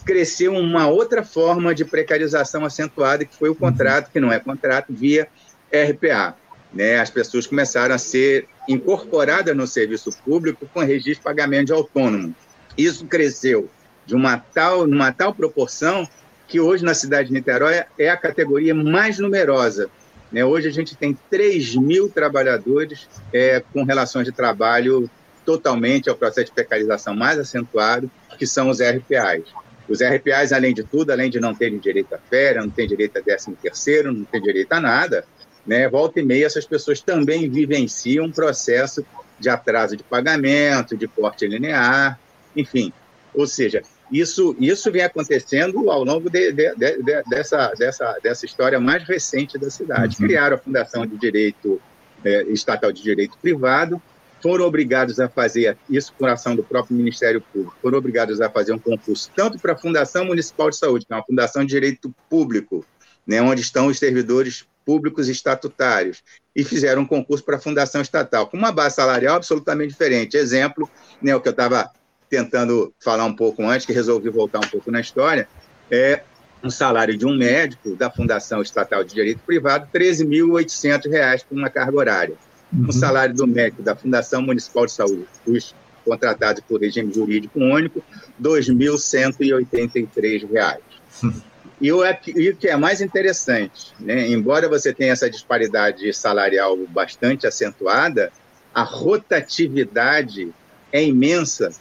cresceu 0.06 0.54
uma 0.54 0.88
outra 0.88 1.24
forma 1.24 1.76
de 1.76 1.84
precarização 1.84 2.64
acentuada, 2.64 3.26
que 3.26 3.36
foi 3.36 3.50
o 3.50 3.56
contrato, 3.56 4.12
que 4.12 4.20
não 4.20 4.32
é 4.32 4.40
contrato, 4.40 4.94
via 4.94 5.28
RPA. 5.70 6.36
Né? 6.74 7.00
As 7.00 7.10
pessoas 7.10 7.46
começaram 7.46 7.94
a 7.94 7.98
ser 7.98 8.48
incorporadas 8.68 9.56
no 9.56 9.68
serviço 9.68 10.10
público 10.24 10.68
com 10.74 10.80
registro 10.80 11.16
de 11.16 11.22
pagamento 11.22 11.68
de 11.68 11.74
autônomo. 11.74 12.34
Isso 12.78 13.06
cresceu 13.06 13.70
de 14.06 14.16
uma 14.16 14.38
tal, 14.38 14.86
numa 14.86 15.12
tal 15.12 15.34
proporção 15.34 16.08
que 16.48 16.60
hoje 16.60 16.84
na 16.84 16.94
cidade 16.94 17.30
de 17.30 17.34
Niterói 17.34 17.84
é 17.98 18.10
a 18.10 18.18
categoria 18.18 18.74
mais 18.74 19.18
numerosa. 19.20 19.90
Né? 20.32 20.44
Hoje 20.46 20.68
a 20.68 20.72
gente 20.72 20.96
tem 20.96 21.18
3 21.30 21.76
mil 21.76 22.10
trabalhadores 22.10 23.08
é, 23.34 23.64
com 23.74 23.84
relações 23.84 24.26
de 24.26 24.32
trabalho 24.32 25.10
totalmente 25.46 26.10
ao 26.10 26.16
processo 26.16 26.48
de 26.48 26.54
precarização 26.54 27.16
mais 27.16 27.40
acentuado, 27.40 28.10
que 28.38 28.48
são 28.48 28.70
os 28.70 28.80
RPAs. 28.80 29.44
Os 29.88 30.00
RPAs, 30.02 30.52
além 30.52 30.74
de 30.74 30.84
tudo, 30.84 31.12
além 31.12 31.30
de 31.30 31.40
não 31.40 31.54
terem 31.54 31.78
direito 31.78 32.14
à 32.14 32.18
férias, 32.18 32.64
não 32.66 32.72
têm 32.72 32.88
direito 32.88 33.18
a 33.18 33.22
13 33.22 33.52
terceiro, 33.62 34.12
não 34.12 34.26
têm 34.26 34.42
direito 34.42 34.74
a 34.74 34.80
nada, 34.80 35.26
né? 35.66 35.88
volta 35.88 36.20
e 36.20 36.24
meia 36.24 36.46
essas 36.46 36.66
pessoas 36.66 37.00
também 37.00 37.50
vivenciam 37.50 38.26
um 38.26 38.32
processo 38.32 39.06
de 39.40 39.50
atraso 39.50 39.96
de 39.96 40.04
pagamento, 40.04 40.98
de 40.98 41.08
corte 41.08 41.48
linear, 41.48 42.20
enfim. 42.56 42.92
Ou 43.34 43.46
seja, 43.46 43.84
isso, 44.12 44.56
isso 44.60 44.92
vem 44.92 45.04
acontecendo 45.04 45.90
ao 45.90 46.04
longo 46.04 46.30
de, 46.30 46.52
de, 46.52 46.76
de, 46.76 47.24
dessa, 47.28 47.74
dessa, 47.78 48.18
dessa 48.22 48.46
história 48.46 48.80
mais 48.80 49.04
recente 49.04 49.58
da 49.58 49.70
cidade. 49.70 50.18
Uhum. 50.20 50.28
Criaram 50.28 50.56
a 50.56 50.60
Fundação 50.60 51.06
de 51.06 51.18
Direito 51.18 51.82
é, 52.24 52.44
Estatal 52.44 52.92
de 52.92 53.02
Direito 53.02 53.38
Privado, 53.38 54.02
foram 54.42 54.66
obrigados 54.66 55.20
a 55.20 55.28
fazer 55.28 55.78
isso 55.90 56.14
por 56.18 56.30
ação 56.30 56.56
do 56.56 56.64
próprio 56.64 56.96
Ministério 56.96 57.42
Público, 57.42 57.76
foram 57.82 57.98
obrigados 57.98 58.40
a 58.42 58.50
fazer 58.50 58.74
um 58.74 58.80
concurso 58.80 59.32
tanto 59.36 59.58
para 59.58 59.74
a 59.74 59.78
Fundação 59.78 60.26
Municipal 60.26 60.70
de 60.70 60.78
Saúde, 60.78 61.06
que 61.06 61.14
é 61.14 61.16
uma 61.16 61.26
fundação 61.26 61.64
de 61.64 61.70
direito 61.70 62.14
público, 62.30 62.86
né, 63.26 63.42
onde 63.42 63.62
estão 63.62 63.88
os 63.88 63.98
servidores 63.98 64.66
públicos 64.86 65.30
estatutários, 65.30 66.22
e 66.56 66.64
fizeram 66.64 67.02
um 67.02 67.08
concurso 67.08 67.44
para 67.44 67.56
a 67.56 67.60
Fundação 67.60 68.02
Estatal, 68.02 68.46
com 68.46 68.56
uma 68.56 68.72
base 68.72 68.96
salarial 68.96 69.38
absolutamente 69.38 69.90
diferente. 69.90 70.38
Exemplo, 70.38 70.88
né, 71.20 71.36
o 71.36 71.42
que 71.42 71.48
eu 71.48 71.52
estava 71.52 71.90
tentando 72.30 72.94
falar 73.00 73.26
um 73.26 73.36
pouco 73.36 73.64
antes, 73.64 73.86
que 73.86 73.94
resolvi 73.94 74.30
voltar 74.30 74.60
um 74.60 74.68
pouco 74.68 74.92
na 74.92 75.00
história, 75.00 75.48
é 75.92 76.22
um 76.64 76.70
salário 76.70 77.18
de 77.18 77.26
um 77.26 77.36
médico 77.36 77.96
da 77.96 78.10
Fundação 78.10 78.62
Estatal 78.62 79.04
de 79.04 79.14
Direito 79.14 79.42
Privado, 79.46 79.88
R$ 79.94 80.00
13.800 80.00 81.44
por 81.48 81.58
uma 81.58 81.70
carga 81.70 81.98
horária. 81.98 82.36
Uhum. 82.74 82.88
O 82.90 82.94
salário 82.94 83.36
do 83.36 83.46
médico 83.46 83.84
da 83.84 83.96
Fundação 83.96 84.42
Municipal 84.42 84.86
de 84.86 84.92
Saúde, 84.92 85.26
os 85.46 85.76
contratados 86.04 86.64
por 86.68 86.82
regime 86.82 87.14
jurídico 87.14 87.60
único, 87.60 88.00
R$ 88.00 88.44
2.183. 88.44 90.80
Uhum. 91.24 91.34
E 91.80 91.92
o, 91.92 92.02
e 92.36 92.50
o 92.50 92.56
que 92.56 92.68
é 92.68 92.78
mais 92.78 93.02
interessante, 93.02 93.94
né, 94.00 94.28
embora 94.30 94.70
você 94.70 94.94
tenha 94.94 95.12
essa 95.12 95.30
disparidade 95.30 96.12
salarial 96.14 96.78
bastante 96.88 97.46
acentuada, 97.46 98.32
a 98.74 98.82
rotatividade 98.82 100.54
é 100.92 101.04
imensa 101.04 101.72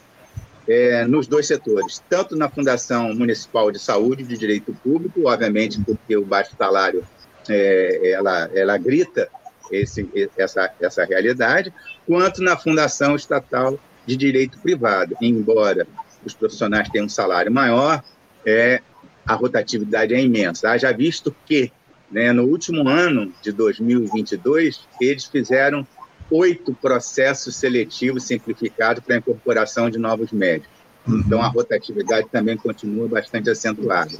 é, 0.67 1.05
nos 1.05 1.27
dois 1.27 1.47
setores, 1.47 2.01
tanto 2.09 2.35
na 2.35 2.49
Fundação 2.49 3.13
Municipal 3.13 3.71
de 3.71 3.79
Saúde 3.79 4.23
de 4.23 4.37
Direito 4.37 4.73
Público, 4.83 5.27
obviamente 5.27 5.79
porque 5.81 6.17
o 6.17 6.25
baixo 6.25 6.55
salário 6.57 7.03
é, 7.47 8.11
ela, 8.11 8.49
ela 8.53 8.77
grita 8.77 9.29
esse, 9.71 10.09
essa, 10.37 10.71
essa 10.79 11.05
realidade, 11.05 11.73
quanto 12.05 12.41
na 12.41 12.57
Fundação 12.57 13.15
Estatal 13.15 13.79
de 14.05 14.15
Direito 14.15 14.59
Privado. 14.59 15.15
Embora 15.21 15.87
os 16.25 16.33
profissionais 16.33 16.89
tenham 16.89 17.05
um 17.05 17.09
salário 17.09 17.51
maior, 17.51 18.03
é, 18.45 18.81
a 19.25 19.33
rotatividade 19.33 20.13
é 20.13 20.21
imensa. 20.21 20.69
Haja 20.69 20.91
visto 20.91 21.35
que, 21.45 21.71
né, 22.11 22.31
no 22.31 22.43
último 22.43 22.87
ano 22.87 23.33
de 23.41 23.51
2022, 23.51 24.81
eles 25.01 25.25
fizeram 25.25 25.85
oito 26.31 26.73
processos 26.73 27.55
seletivos 27.55 28.23
simplificados 28.23 29.03
para 29.03 29.15
a 29.15 29.17
incorporação 29.19 29.89
de 29.89 29.97
novos 29.97 30.31
médicos. 30.31 30.75
Uhum. 31.07 31.19
Então, 31.19 31.41
a 31.41 31.47
rotatividade 31.47 32.27
também 32.31 32.57
continua 32.57 33.07
bastante 33.07 33.49
acentuada. 33.49 34.11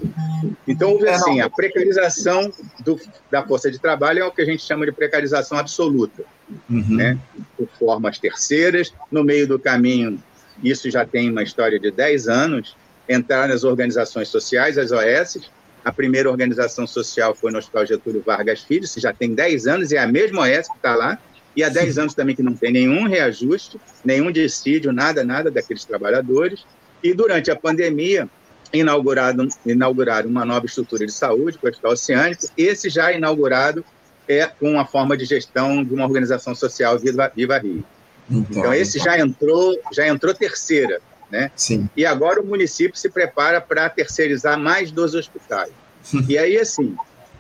Então, 0.68 1.04
é, 1.04 1.10
assim, 1.10 1.42
a 1.42 1.50
precarização 1.50 2.52
do, 2.84 3.00
da 3.32 3.44
força 3.44 3.72
de 3.72 3.80
trabalho 3.80 4.20
é 4.20 4.26
o 4.26 4.32
que 4.32 4.42
a 4.42 4.46
gente 4.46 4.64
chama 4.64 4.86
de 4.86 4.92
precarização 4.92 5.58
absoluta, 5.58 6.24
uhum. 6.70 6.96
né? 6.96 7.18
por 7.58 7.68
formas 7.80 8.20
terceiras. 8.20 8.94
No 9.12 9.24
meio 9.24 9.48
do 9.48 9.58
caminho, 9.58 10.22
isso 10.64 10.90
já 10.92 11.06
tem 11.06 11.30
uma 11.32 11.44
história 11.44 11.80
de 11.80 11.90
10 11.90 12.28
anos, 12.28 12.78
entrar 13.10 13.48
nas 13.48 13.64
organizações 13.64 14.28
sociais, 14.28 14.78
as 14.78 14.92
OS. 14.92 15.50
A 15.84 15.92
primeira 15.92 16.30
organização 16.30 16.88
social 16.88 17.36
foi 17.36 17.52
no 17.52 17.60
Hospital 17.60 17.86
Getúlio 17.86 18.24
Vargas 18.26 18.62
Filho, 18.62 18.88
já 18.98 19.14
tem 19.14 19.34
10 19.34 19.68
anos, 19.68 19.92
e 19.92 19.96
é 19.96 20.00
a 20.00 20.08
mesma 20.08 20.42
OS 20.42 20.68
que 20.68 20.76
está 20.76 20.96
lá, 20.96 21.20
e 21.56 21.64
há 21.64 21.70
10 21.70 21.98
anos 21.98 22.14
também 22.14 22.36
que 22.36 22.44
não 22.44 22.54
tem 22.54 22.72
nenhum 22.72 23.08
reajuste, 23.08 23.80
nenhum 24.04 24.32
dissídio, 24.32 24.92
nada, 24.92 25.24
nada 25.24 25.50
daqueles 25.50 25.86
trabalhadores. 25.86 26.66
E 27.02 27.14
durante 27.14 27.50
a 27.50 27.56
pandemia, 27.56 28.30
inaugurado, 28.74 29.48
inauguraram 29.66 30.30
uma 30.30 30.44
nova 30.46 30.66
estrutura 30.66 31.06
de 31.06 31.12
saúde, 31.12 31.58
o 31.62 31.68
Hospital 31.68 31.92
Oceânico, 31.92 32.48
esse 32.58 32.90
já 32.90 33.12
inaugurado 33.12 33.86
é 34.28 34.46
com 34.48 34.72
uma 34.72 34.86
forma 34.86 35.16
de 35.16 35.26
gestão 35.26 35.84
de 35.84 35.94
uma 35.94 36.06
organização 36.06 36.56
social 36.56 36.98
Viva, 36.98 37.32
Viva 37.36 37.58
Rio. 37.58 37.86
Então, 38.30 38.46
então 38.50 38.74
esse 38.74 38.98
já 38.98 39.20
entrou, 39.20 39.78
já 39.94 40.08
entrou 40.08 40.34
terceira, 40.34 41.00
né? 41.32 41.52
Sim. 41.56 41.88
E 41.96 42.06
agora 42.06 42.42
o 42.42 42.46
município 42.46 42.98
se 42.98 43.10
prepara 43.10 43.62
para 43.62 43.88
terceirizar 43.90 44.60
mais 44.60 44.92
dos 44.92 45.14
hospitais. 45.14 45.72
e 46.28 46.38
aí, 46.38 46.58
assim, 46.58 46.96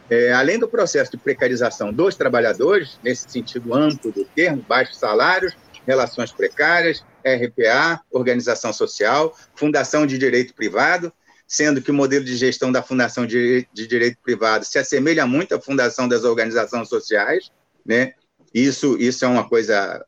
é, 0.09 0.31
além 0.33 0.59
do 0.59 0.67
processo 0.67 1.11
de 1.11 1.17
precarização 1.17 1.91
dos 1.91 2.15
trabalhadores, 2.15 2.99
nesse 3.03 3.29
sentido 3.29 3.73
amplo 3.73 4.11
do 4.11 4.25
termo, 4.25 4.63
baixos 4.67 4.97
salários, 4.97 5.55
relações 5.85 6.31
precárias, 6.31 7.03
RPA, 7.25 8.01
organização 8.11 8.71
social, 8.71 9.35
fundação 9.55 10.05
de 10.05 10.17
direito 10.17 10.53
privado, 10.53 11.11
sendo 11.47 11.81
que 11.81 11.91
o 11.91 11.93
modelo 11.93 12.25
de 12.25 12.35
gestão 12.35 12.71
da 12.71 12.81
fundação 12.81 13.25
de, 13.25 13.67
de 13.73 13.87
direito 13.87 14.17
privado 14.23 14.65
se 14.65 14.79
assemelha 14.79 15.25
muito 15.25 15.53
à 15.53 15.61
fundação 15.61 16.07
das 16.07 16.23
organizações 16.23 16.89
sociais, 16.89 17.51
né? 17.85 18.13
Isso, 18.53 18.97
isso 18.99 19.25
é 19.25 19.27
uma 19.27 19.47
coisa 19.47 20.03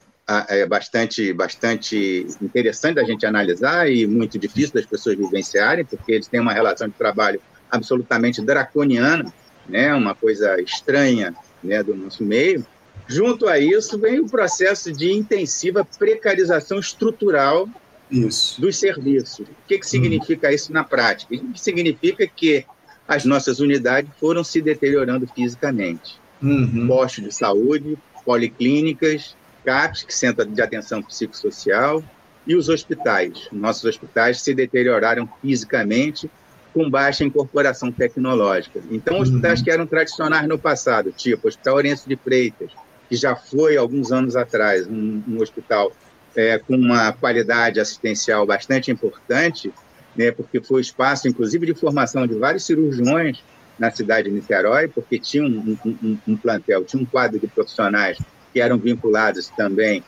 é, 0.47 0.65
bastante, 0.65 1.33
bastante 1.33 2.25
interessante 2.41 2.95
da 2.95 3.03
gente 3.03 3.25
analisar 3.25 3.89
e 3.89 4.07
muito 4.07 4.39
difícil 4.39 4.73
das 4.73 4.85
pessoas 4.85 5.17
vivenciarem, 5.17 5.85
porque 5.85 6.13
eles 6.13 6.27
têm 6.27 6.39
uma 6.39 6.53
relação 6.53 6.87
de 6.87 6.93
trabalho 6.95 7.41
absolutamente 7.69 8.41
draconiana 8.41 9.31
né, 9.67 9.93
uma 9.93 10.15
coisa 10.15 10.59
estranha 10.61 11.35
né, 11.63 11.81
do 11.83 11.95
nosso 11.95 12.23
meio. 12.23 12.65
Junto 13.07 13.47
a 13.47 13.57
isso, 13.57 13.97
vem 13.97 14.19
o 14.19 14.27
processo 14.27 14.91
de 14.91 15.11
intensiva 15.11 15.85
precarização 15.97 16.79
estrutural 16.79 17.69
isso. 18.11 18.59
dos 18.59 18.77
serviços. 18.77 19.47
O 19.47 19.67
que, 19.67 19.79
que 19.79 19.87
significa 19.87 20.51
isso 20.51 20.73
na 20.73 20.83
prática? 20.83 21.33
Isso 21.33 21.63
significa 21.63 22.27
que 22.27 22.65
as 23.07 23.23
nossas 23.23 23.59
unidades 23.59 24.11
foram 24.19 24.43
se 24.43 24.61
deteriorando 24.61 25.25
fisicamente. 25.27 26.19
Uhum. 26.41 26.87
Postos 26.87 27.23
de 27.23 27.33
saúde, 27.33 27.97
policlínicas, 28.25 29.35
CAPs, 29.63 30.03
que 30.03 30.13
Centro 30.13 30.45
de 30.45 30.61
Atenção 30.61 31.01
Psicossocial, 31.01 32.03
e 32.45 32.55
os 32.55 32.69
hospitais. 32.69 33.47
Nossos 33.51 33.83
hospitais 33.83 34.41
se 34.41 34.53
deterioraram 34.53 35.29
fisicamente 35.41 36.29
com 36.77 36.87
baixa 36.91 37.23
incorporação 37.23 37.91
tecnológica. 37.91 38.79
Então, 38.91 39.19
hospitais 39.19 39.59
uhum. 39.59 39.65
que 39.65 39.71
eram 39.71 39.87
tradicionais 39.87 40.47
no 40.47 40.59
passado, 40.59 41.11
tipo 41.11 41.47
o 41.47 41.49
Hospital 41.49 41.75
Orense 41.75 42.07
de 42.07 42.15
Freitas, 42.15 42.69
que 43.09 43.15
já 43.15 43.35
foi 43.35 43.75
alguns 43.77 44.11
anos 44.11 44.35
atrás 44.35 44.85
um, 44.85 45.23
um 45.27 45.41
hospital 45.41 45.91
é, 46.35 46.59
com 46.59 46.75
uma 46.75 47.11
qualidade 47.13 47.79
assistencial 47.79 48.45
bastante 48.45 48.91
importante, 48.91 49.73
né, 50.15 50.31
porque 50.31 50.61
foi 50.61 50.81
espaço, 50.81 51.27
inclusive, 51.27 51.65
de 51.65 51.73
formação 51.73 52.27
de 52.27 52.35
vários 52.35 52.63
cirurgiões 52.63 53.43
na 53.79 53.89
cidade 53.89 54.29
de 54.29 54.35
Niterói, 54.35 54.87
porque 54.87 55.17
tinha 55.17 55.43
um, 55.43 55.75
um, 55.83 56.17
um 56.27 56.37
plantel, 56.37 56.85
tinha 56.85 57.01
um 57.01 57.05
quadro 57.05 57.39
de 57.39 57.47
profissionais 57.47 58.19
que 58.53 58.61
eram 58.61 58.77
vinculados 58.77 59.47
também 59.57 60.03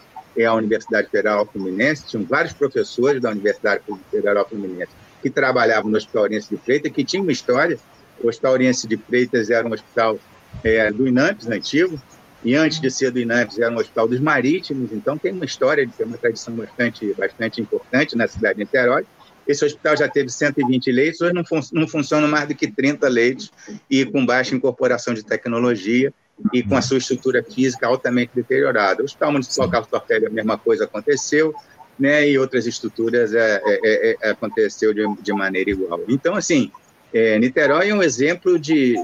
à 0.46 0.54
Universidade 0.54 1.10
Federal 1.10 1.48
Fluminense, 1.48 2.06
tinham 2.06 2.24
vários 2.26 2.54
professores 2.54 3.22
da 3.22 3.32
Universidade 3.32 3.82
Federal 4.12 4.48
Fluminense 4.48 4.92
que 5.22 5.30
trabalhavam 5.30 5.90
no 5.90 5.98
Hospital 5.98 6.24
Oriense 6.24 6.50
de 6.50 6.58
Freitas, 6.58 6.92
que 6.92 7.04
tinha 7.04 7.22
uma 7.22 7.32
história. 7.32 7.78
O 8.22 8.28
Hospital 8.28 8.54
Oriense 8.54 8.88
de 8.88 8.98
Freitas 8.98 9.50
era 9.50 9.68
um 9.68 9.72
hospital 9.72 10.20
é, 10.64 10.92
do 10.92 11.08
INAMPS, 11.08 11.48
antigo, 11.48 12.02
e 12.44 12.56
antes 12.56 12.80
de 12.80 12.90
ser 12.90 13.12
do 13.12 13.20
INAMPS 13.20 13.60
era 13.60 13.72
um 13.72 13.78
hospital 13.78 14.08
dos 14.08 14.20
marítimos, 14.20 14.92
então 14.92 15.18
tem 15.18 15.32
uma 15.32 15.46
história, 15.46 15.88
tem 15.98 16.06
uma 16.06 16.18
tradição 16.18 16.54
bastante, 16.54 17.14
bastante 17.18 17.62
importante 17.62 18.16
na 18.16 18.28
cidade 18.28 18.56
de 18.56 18.60
Niterói. 18.64 19.06
Esse 19.48 19.66
hospital 19.66 19.98
já 19.98 20.08
teve 20.08 20.30
120 20.30 20.92
leitos, 20.92 21.22
hoje 21.22 21.34
não, 21.34 21.44
fun 21.44 21.60
não 21.74 21.88
funciona 21.88 22.28
mais 22.28 22.48
do 22.48 22.56
que 22.56 22.72
30 22.72 23.08
leitos 23.10 23.52
e 23.90 24.06
com 24.06 24.26
baixa 24.26 24.56
incorporação 24.56 25.14
de 25.14 25.24
tecnologia 25.24 26.14
e 26.54 26.64
com 26.64 26.76
a 26.76 26.82
sua 26.82 27.00
estrutura 27.00 27.44
física 27.44 27.88
altamente 27.88 28.32
deteriorada. 28.34 29.02
O 29.02 29.06
Hospital 29.06 29.32
Municipal 29.34 29.70
Carlos 29.70 29.90
Tortelli, 29.90 30.28
a 30.28 30.30
mesma 30.30 30.58
coisa 30.58 30.86
aconteceu 30.86 31.54
né, 32.00 32.28
e 32.28 32.40
outras 32.40 32.66
estruturas 32.66 33.34
é, 33.34 33.62
é, 33.66 33.80
é, 33.84 34.18
é, 34.22 34.30
aconteceu 34.30 34.94
de, 34.94 35.06
de, 35.22 35.34
maneira 35.34 35.70
igual. 35.70 36.02
Então, 36.08 36.34
assim, 36.34 36.72
é, 37.14 37.38
Niterói 37.38 37.90
é 37.90 37.94
um 37.94 38.02
exemplo 38.02 38.58
de 38.58 38.96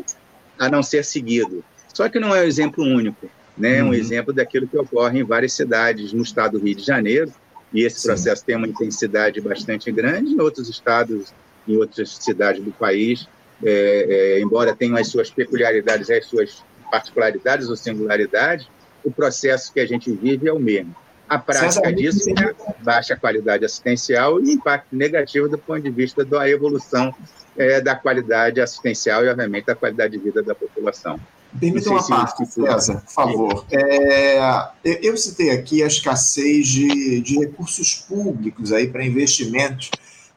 a 0.58 0.70
não 0.70 0.82
ser 0.82 1.04
seguido. 1.04 1.64
Só 1.94 2.08
que 2.08 2.20
não 2.20 2.34
é 2.34 2.42
um 2.42 2.46
exemplo 2.46 2.84
único, 2.84 3.30
né? 3.58 3.78
É 3.78 3.84
um 3.84 3.88
uhum. 3.88 3.94
exemplo 3.94 4.34
daquilo 4.34 4.68
que 4.68 4.78
ocorre 4.78 5.20
em 5.20 5.24
várias 5.24 5.54
cidades 5.54 6.14
no 6.14 6.24
estado 6.24 6.58
do 6.58 6.66
Rio 6.66 6.76
de 6.76 6.84
Janeiro, 6.84 7.32
e 7.74 7.84
esse 7.84 8.00
Sim. 8.00 8.08
processo 8.08 8.46
tem 8.46 8.56
uma 8.56 8.68
intensidade 8.68 9.42
bastante 9.42 9.92
grande 9.92 10.32
em 10.32 10.40
outros 10.40 10.70
estados, 10.70 11.34
em 11.68 11.76
outras 11.76 12.16
cidades 12.18 12.64
do 12.64 12.72
país, 12.72 13.28
é, 13.64 14.40
embora 14.42 14.76
tenham 14.76 14.96
as 14.96 15.08
suas 15.08 15.30
peculiaridades, 15.30 16.10
as 16.10 16.26
suas 16.26 16.64
particularidades 16.90 17.68
ou 17.68 17.76
singularidades, 17.76 18.68
o 19.04 19.12
processo 19.12 19.74
que 19.74 19.80
a 19.80 19.86
gente 19.86 20.12
vive 20.12 20.48
é 20.48 20.54
o 20.54 20.60
mesmo. 20.60 20.96
A 21.28 21.38
prática 21.40 21.92
disso 21.92 22.30
é 22.30 22.54
baixa 22.84 23.16
qualidade 23.16 23.66
assistencial 23.66 24.40
e 24.40 24.52
impacto 24.54 24.96
negativo 24.96 25.50
do 25.50 25.58
ponto 25.58 25.82
de 25.82 25.90
vista 25.90 26.24
da 26.24 26.48
evolução 26.50 27.14
é, 27.58 27.82
da 27.82 27.96
qualidade 27.96 28.62
assistencial 28.62 29.24
e, 29.24 29.30
obviamente, 29.30 29.66
da 29.66 29.76
qualidade 29.76 30.18
de 30.18 30.24
vida 30.24 30.44
da 30.44 30.54
população. 30.54 31.20
Permita 31.60 31.90
uma 31.90 32.06
parte, 32.06 32.46
César, 32.46 33.02
por 33.02 33.12
favor. 33.12 33.66
É, 33.72 34.40
eu 34.84 35.16
citei 35.18 35.52
aqui 35.52 35.82
a 35.82 35.88
escassez 35.88 36.68
de, 36.68 37.22
de 37.22 37.40
recursos 37.40 37.94
públicos 37.94 38.74
aí 38.74 38.88
para 38.88 39.06
investimentos 39.06 39.90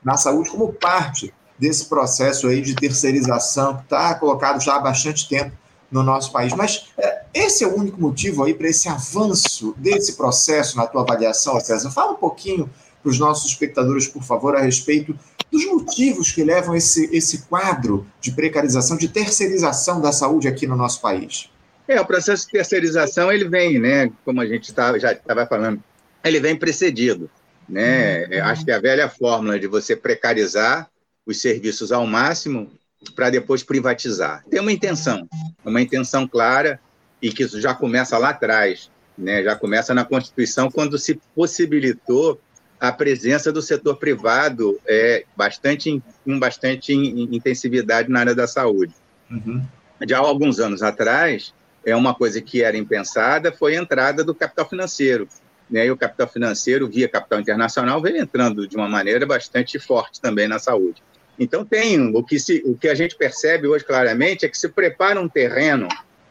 na 0.03 0.17
saúde 0.17 0.49
como 0.51 0.73
parte 0.73 1.35
desse 1.59 1.87
processo 1.87 2.47
aí 2.47 2.61
de 2.61 2.75
terceirização 2.75 3.77
que 3.77 3.83
está 3.83 4.15
colocado 4.15 4.63
já 4.63 4.77
há 4.77 4.79
bastante 4.79 5.29
tempo 5.29 5.53
no 5.91 6.03
nosso 6.03 6.33
país. 6.33 6.53
Mas 6.53 6.89
é, 6.99 7.23
esse 7.33 7.65
é 7.65 7.67
o 7.67 7.77
único 7.77 8.01
motivo 8.01 8.45
aí 8.45 8.55
para 8.55 8.69
esse 8.69 8.89
avanço 8.89 9.75
desse 9.77 10.17
processo 10.17 10.77
na 10.77 10.87
tua 10.87 11.03
avaliação, 11.03 11.59
César? 11.61 11.91
Fala 11.91 12.13
um 12.13 12.17
pouquinho 12.17 12.69
para 13.03 13.11
os 13.11 13.19
nossos 13.19 13.51
espectadores, 13.51 14.07
por 14.07 14.23
favor, 14.23 14.57
a 14.57 14.61
respeito 14.61 15.19
dos 15.51 15.65
motivos 15.67 16.31
que 16.31 16.45
levam 16.45 16.75
esse, 16.75 17.09
esse 17.15 17.43
quadro 17.43 18.07
de 18.21 18.33
precarização, 18.33 18.97
de 18.97 19.09
terceirização 19.09 20.01
da 20.01 20.13
saúde 20.13 20.47
aqui 20.47 20.67
no 20.67 20.77
nosso 20.77 21.01
país. 21.01 21.49
É, 21.87 21.99
o 22.01 22.05
processo 22.05 22.45
de 22.45 22.53
terceirização, 22.53 23.33
ele 23.33 23.49
vem, 23.49 23.79
né, 23.79 24.11
como 24.25 24.41
a 24.43 24.47
gente 24.47 24.75
tá, 24.75 24.99
já 24.99 25.13
estava 25.13 25.47
falando, 25.47 25.83
ele 26.23 26.39
vem 26.39 26.55
precedido. 26.55 27.31
Né? 27.67 28.27
Uhum. 28.27 28.45
Acho 28.45 28.65
que 28.65 28.71
a 28.71 28.79
velha 28.79 29.09
fórmula 29.09 29.59
de 29.59 29.67
você 29.67 29.97
precarizar 29.97 30.91
os 31.27 31.41
serviços 31.41 31.93
ao 31.93 32.07
máximo 32.07 32.71
para 33.15 33.31
depois 33.31 33.63
privatizar. 33.63 34.45
Tem 34.51 34.61
uma 34.61 34.73
intenção, 34.73 35.29
uma 35.65 35.81
intenção 35.81 36.27
clara 36.27 36.81
e 37.21 37.31
que 37.33 37.43
isso 37.43 37.61
já 37.61 37.75
começa 37.75 38.17
lá 38.19 38.31
atrás, 38.31 38.91
né? 39.17 39.43
já 39.43 39.57
começa 39.57 39.95
na 39.95 40.05
Constituição, 40.05 40.71
quando 40.71 40.99
se 40.99 41.21
possibilitou 41.35 42.41
a 42.81 42.93
presença 42.93 43.53
do 43.53 43.61
setor 43.61 43.97
privado 43.97 44.79
é, 44.87 45.25
bastante, 45.37 46.03
com 46.25 46.39
bastante 46.39 46.93
intensividade 46.93 48.09
na 48.09 48.21
área 48.21 48.35
da 48.35 48.47
saúde. 48.47 48.95
Uhum. 49.31 49.65
Já 50.07 50.19
há 50.19 50.21
alguns 50.21 50.61
anos 50.61 50.83
atrás, 50.83 51.53
é 51.85 51.97
uma 51.97 52.15
coisa 52.15 52.41
que 52.41 52.63
era 52.63 52.77
impensada, 52.77 53.51
foi 53.53 53.77
a 53.77 53.81
entrada 53.81 54.23
do 54.23 54.35
capital 54.35 54.69
financeiro. 54.69 55.29
Né? 55.69 55.87
E 55.87 55.91
o 55.91 55.97
capital 55.97 56.29
financeiro, 56.29 56.89
via 56.89 57.09
capital 57.09 57.41
internacional, 57.41 58.01
veio 58.01 58.17
entrando 58.17 58.67
de 58.67 58.77
uma 58.77 58.89
maneira 58.89 59.27
bastante 59.27 59.79
forte 59.79 60.21
também 60.21 60.47
na 60.47 60.59
saúde. 60.59 61.03
Então, 61.39 61.65
tem 61.65 62.15
o 62.15 62.23
que, 62.23 62.39
se, 62.39 62.63
o 62.65 62.77
que 62.77 62.89
a 62.89 62.95
gente 62.95 63.15
percebe 63.15 63.69
hoje 63.69 63.85
claramente 63.85 64.45
é 64.45 64.49
que 64.49 64.59
se 64.59 64.69
prepara 64.69 65.21
um 65.21 65.29
terreno 65.29 65.89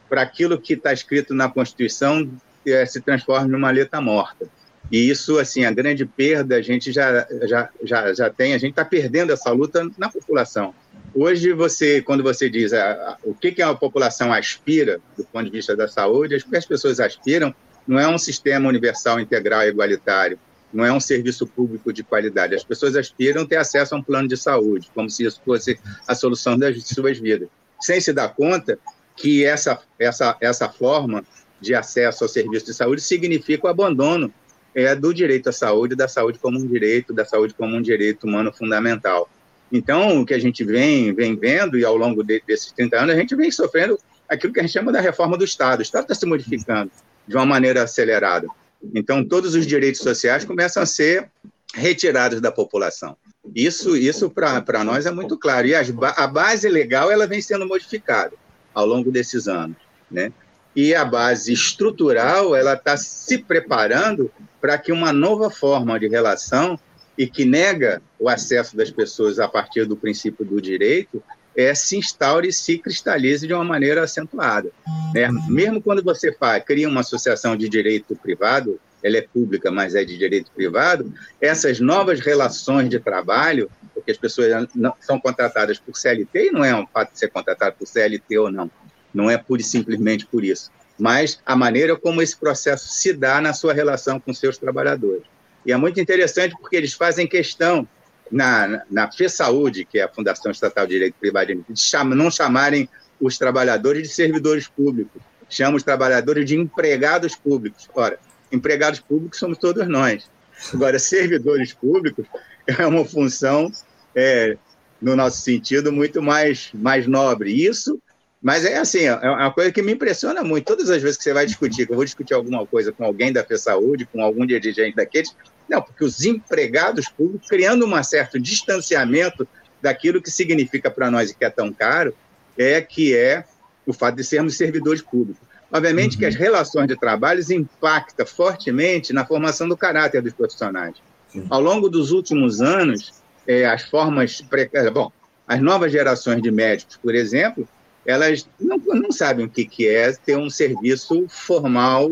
para 0.09 0.21
aquilo 0.21 0.59
que 0.59 0.73
está 0.73 0.91
escrito 0.91 1.33
na 1.33 1.49
Constituição 1.49 2.29
é, 2.65 2.85
se 2.85 3.01
transforme 3.01 3.49
numa 3.49 3.71
letra 3.71 4.01
morta. 4.01 4.47
E 4.91 5.09
isso, 5.09 5.37
assim, 5.37 5.65
a 5.65 5.71
grande 5.71 6.05
perda, 6.05 6.55
a 6.55 6.61
gente 6.61 6.91
já, 6.91 7.27
já, 7.43 7.69
já, 7.83 8.13
já 8.13 8.29
tem, 8.29 8.53
a 8.53 8.57
gente 8.57 8.71
está 8.71 8.85
perdendo 8.85 9.33
essa 9.33 9.51
luta 9.51 9.89
na 9.97 10.09
população. 10.09 10.73
Hoje, 11.13 11.51
você, 11.51 12.01
quando 12.01 12.23
você 12.23 12.49
diz 12.49 12.73
a, 12.73 12.91
a, 12.91 13.17
o 13.23 13.33
que, 13.33 13.51
que 13.51 13.61
a 13.61 13.73
população 13.73 14.31
aspira, 14.31 14.99
do 15.17 15.25
ponto 15.25 15.45
de 15.45 15.51
vista 15.51 15.75
da 15.75 15.87
saúde, 15.87 16.37
que 16.43 16.55
as 16.55 16.65
pessoas 16.65 16.99
aspiram 16.99 17.53
não 17.87 17.97
é 17.97 18.07
um 18.07 18.17
sistema 18.17 18.67
universal, 18.67 19.19
integral 19.19 19.63
e 19.63 19.69
igualitário, 19.69 20.37
não 20.73 20.85
é 20.85 20.91
um 20.91 20.99
serviço 20.99 21.47
público 21.47 21.93
de 21.93 22.03
qualidade. 22.03 22.55
As 22.55 22.63
pessoas 22.63 22.95
aspiram 22.95 23.45
ter 23.45 23.57
acesso 23.57 23.95
a 23.95 23.97
um 23.97 24.03
plano 24.03 24.27
de 24.27 24.37
saúde, 24.37 24.89
como 24.93 25.09
se 25.09 25.25
isso 25.25 25.41
fosse 25.43 25.79
a 26.07 26.13
solução 26.13 26.57
das 26.57 26.83
suas 26.87 27.17
vidas, 27.17 27.49
sem 27.79 27.99
se 27.99 28.11
dar 28.13 28.29
conta 28.29 28.77
que 29.15 29.43
essa, 29.45 29.79
essa, 29.97 30.37
essa 30.39 30.69
forma 30.69 31.23
de 31.59 31.73
acesso 31.73 32.23
ao 32.23 32.29
serviço 32.29 32.65
de 32.67 32.73
saúde 32.73 33.01
significa 33.01 33.65
o 33.65 33.69
abandono 33.69 34.31
é, 34.75 34.95
do 34.95 35.13
direito 35.13 35.49
à 35.49 35.51
saúde, 35.51 35.95
da 35.95 36.07
saúde 36.07 36.37
como 36.37 36.59
um 36.59 36.67
direito, 36.67 37.13
da 37.13 37.25
saúde 37.25 37.53
como 37.53 37.75
um 37.75 37.81
direito 37.81 38.25
humano 38.25 38.53
fundamental. 38.53 39.27
Então, 39.71 40.21
o 40.21 40.25
que 40.25 40.33
a 40.33 40.39
gente 40.39 40.63
vem, 40.63 41.13
vem 41.13 41.35
vendo, 41.35 41.77
e 41.77 41.83
ao 41.83 41.97
longo 41.97 42.23
de, 42.23 42.41
desses 42.45 42.71
30 42.71 42.97
anos, 42.97 43.15
a 43.15 43.19
gente 43.19 43.35
vem 43.35 43.49
sofrendo 43.51 43.99
aquilo 44.29 44.53
que 44.53 44.59
a 44.59 44.63
gente 44.63 44.73
chama 44.73 44.91
da 44.91 45.01
reforma 45.01 45.37
do 45.37 45.43
Estado. 45.43 45.79
O 45.79 45.81
Estado 45.81 46.03
está 46.03 46.15
se 46.15 46.25
modificando 46.25 46.91
de 47.27 47.35
uma 47.35 47.45
maneira 47.45 47.83
acelerada. 47.83 48.47
Então, 48.93 49.23
todos 49.23 49.55
os 49.55 49.65
direitos 49.65 50.01
sociais 50.01 50.45
começam 50.45 50.83
a 50.83 50.85
ser 50.85 51.29
retirados 51.73 52.39
da 52.41 52.51
população. 52.51 53.17
Isso, 53.55 53.95
isso 53.95 54.29
para 54.29 54.83
nós 54.83 55.05
é 55.05 55.11
muito 55.11 55.37
claro. 55.37 55.67
E 55.67 55.75
as, 55.75 55.91
a 56.15 56.27
base 56.27 56.67
legal 56.69 57.11
ela 57.11 57.27
vem 57.27 57.41
sendo 57.41 57.67
modificada 57.67 58.33
ao 58.73 58.85
longo 58.85 59.11
desses 59.11 59.47
anos. 59.47 59.77
Né? 60.09 60.31
e 60.77 60.93
a 60.93 61.03
base 61.03 61.51
estrutural 61.51 62.55
ela 62.55 62.73
está 62.73 62.95
se 62.95 63.39
preparando 63.39 64.31
para 64.61 64.77
que 64.77 64.91
uma 64.91 65.11
nova 65.11 65.49
forma 65.49 65.99
de 65.99 66.07
relação 66.07 66.79
e 67.17 67.25
que 67.25 67.45
nega 67.45 67.99
o 68.19 68.29
acesso 68.29 68.77
das 68.77 68.91
pessoas 68.91 69.39
a 69.39 69.47
partir 69.47 69.85
do 69.85 69.97
princípio 69.97 70.45
do 70.45 70.61
direito 70.61 71.23
é, 71.57 71.73
se 71.73 71.97
instaure 71.97 72.49
e 72.49 72.53
se 72.53 72.77
cristalize 72.77 73.47
de 73.47 73.53
uma 73.53 73.63
maneira 73.63 74.03
acentuada. 74.03 74.71
Né? 75.11 75.27
Mesmo 75.49 75.81
quando 75.81 76.03
você 76.03 76.31
faz, 76.31 76.63
cria 76.63 76.87
uma 76.87 77.01
associação 77.01 77.57
de 77.57 77.67
direito 77.67 78.15
privado, 78.15 78.79
ela 79.01 79.17
é 79.17 79.21
pública, 79.21 79.71
mas 79.71 79.95
é 79.95 80.03
de 80.05 80.15
direito 80.17 80.51
privado, 80.51 81.11
essas 81.41 81.79
novas 81.79 82.19
relações 82.19 82.89
de 82.89 82.99
trabalho, 82.99 83.71
porque 83.93 84.11
as 84.11 84.17
pessoas 84.17 84.67
não, 84.75 84.93
são 84.99 85.19
contratadas 85.19 85.79
por 85.79 85.97
CLT, 85.97 86.49
e 86.49 86.51
não 86.51 86.63
é 86.63 86.75
um 86.75 86.85
fato 86.85 87.13
de 87.13 87.19
ser 87.19 87.29
contratado 87.29 87.75
por 87.77 87.87
CLT 87.87 88.37
ou 88.37 88.51
não, 88.51 88.69
não 89.11 89.29
é 89.29 89.37
pura 89.37 89.61
e 89.61 89.65
simplesmente 89.65 90.27
por 90.27 90.43
isso, 90.43 90.71
mas 90.97 91.39
a 91.45 91.55
maneira 91.55 91.95
como 91.95 92.21
esse 92.21 92.37
processo 92.37 92.89
se 92.89 93.13
dá 93.13 93.41
na 93.41 93.53
sua 93.53 93.73
relação 93.73 94.19
com 94.19 94.33
seus 94.33 94.57
trabalhadores. 94.57 95.23
E 95.65 95.71
é 95.71 95.77
muito 95.77 95.99
interessante 95.99 96.55
porque 96.57 96.75
eles 96.75 96.93
fazem 96.93 97.27
questão, 97.27 97.87
na, 98.31 98.83
na 98.89 99.11
FESaúde, 99.11 99.85
que 99.85 99.99
é 99.99 100.03
a 100.03 100.09
Fundação 100.09 100.51
Estatal 100.51 100.85
de 100.85 100.93
Direito 100.93 101.15
Privado, 101.19 101.53
de 101.53 102.15
não 102.15 102.31
chamarem 102.31 102.89
os 103.19 103.37
trabalhadores 103.37 104.03
de 104.03 104.13
servidores 104.13 104.67
públicos, 104.67 105.21
chamam 105.49 105.75
os 105.75 105.83
trabalhadores 105.83 106.45
de 106.45 106.55
empregados 106.55 107.35
públicos. 107.35 107.89
Ora, 107.95 108.19
empregados 108.51 108.99
públicos 108.99 109.39
somos 109.39 109.57
todos 109.57 109.87
nós. 109.87 110.29
Agora, 110.73 110.99
servidores 110.99 111.73
públicos 111.73 112.25
é 112.67 112.85
uma 112.85 113.05
função, 113.05 113.71
é, 114.15 114.57
no 115.01 115.15
nosso 115.15 115.41
sentido, 115.41 115.91
muito 115.91 116.21
mais, 116.21 116.69
mais 116.73 117.07
nobre. 117.07 117.51
Isso 117.51 118.01
mas 118.47 118.63
é 118.63 118.77
assim, 118.77 118.99
é 118.99 119.29
uma 119.29 119.51
coisa 119.51 119.73
que 119.73 119.81
me 119.81 119.91
impressiona 119.91 120.41
muito. 120.41 120.63
Todas 120.63 120.89
as 120.89 121.01
vezes 121.01 121.17
que 121.17 121.23
você 121.25 121.33
vai 121.33 121.45
discutir, 121.45 121.85
que 121.85 121.91
eu 121.91 121.97
vou 121.97 122.05
discutir 122.05 122.33
alguma 122.33 122.65
coisa 122.65 122.93
com 122.93 123.03
alguém 123.03 123.33
da 123.33 123.45
Saúde, 123.57 124.05
com 124.05 124.21
algum 124.21 124.45
dirigente 124.45 124.95
daqueles, 124.95 125.35
não, 125.67 125.81
porque 125.81 126.05
os 126.05 126.23
empregados 126.23 127.09
públicos, 127.09 127.45
criando 127.49 127.85
um 127.85 128.03
certo 128.03 128.39
distanciamento 128.39 129.45
daquilo 129.81 130.21
que 130.21 130.31
significa 130.31 130.89
para 130.89 131.11
nós 131.11 131.29
e 131.29 131.35
que 131.35 131.43
é 131.43 131.49
tão 131.49 131.73
caro, 131.73 132.15
é 132.57 132.79
que 132.79 133.13
é 133.13 133.43
o 133.85 133.91
fato 133.91 134.15
de 134.15 134.23
sermos 134.23 134.55
servidores 134.55 135.01
públicos. 135.01 135.45
Obviamente 135.69 136.13
uhum. 136.13 136.19
que 136.19 136.25
as 136.25 136.35
relações 136.35 136.87
de 136.87 136.97
trabalho 136.97 137.43
impactam 137.51 138.25
fortemente 138.25 139.11
na 139.11 139.25
formação 139.25 139.67
do 139.67 139.75
caráter 139.75 140.21
dos 140.21 140.31
profissionais. 140.31 140.95
Sim. 141.27 141.45
Ao 141.49 141.59
longo 141.59 141.89
dos 141.89 142.11
últimos 142.11 142.61
anos, 142.61 143.13
é, 143.45 143.65
as 143.65 143.83
formas 143.83 144.39
precárias, 144.39 144.93
bom, 144.93 145.11
as 145.45 145.59
novas 145.59 145.91
gerações 145.91 146.41
de 146.41 146.49
médicos, 146.49 146.95
por 146.95 147.13
exemplo, 147.13 147.67
elas 148.07 148.49
não, 148.57 148.77
não 148.77 149.11
sabem 149.11 149.45
o 149.45 149.49
que, 149.49 149.65
que 149.65 149.87
é 149.87 150.13
ter 150.13 150.37
um 150.37 150.49
serviço 150.49 151.27
formal, 151.27 152.09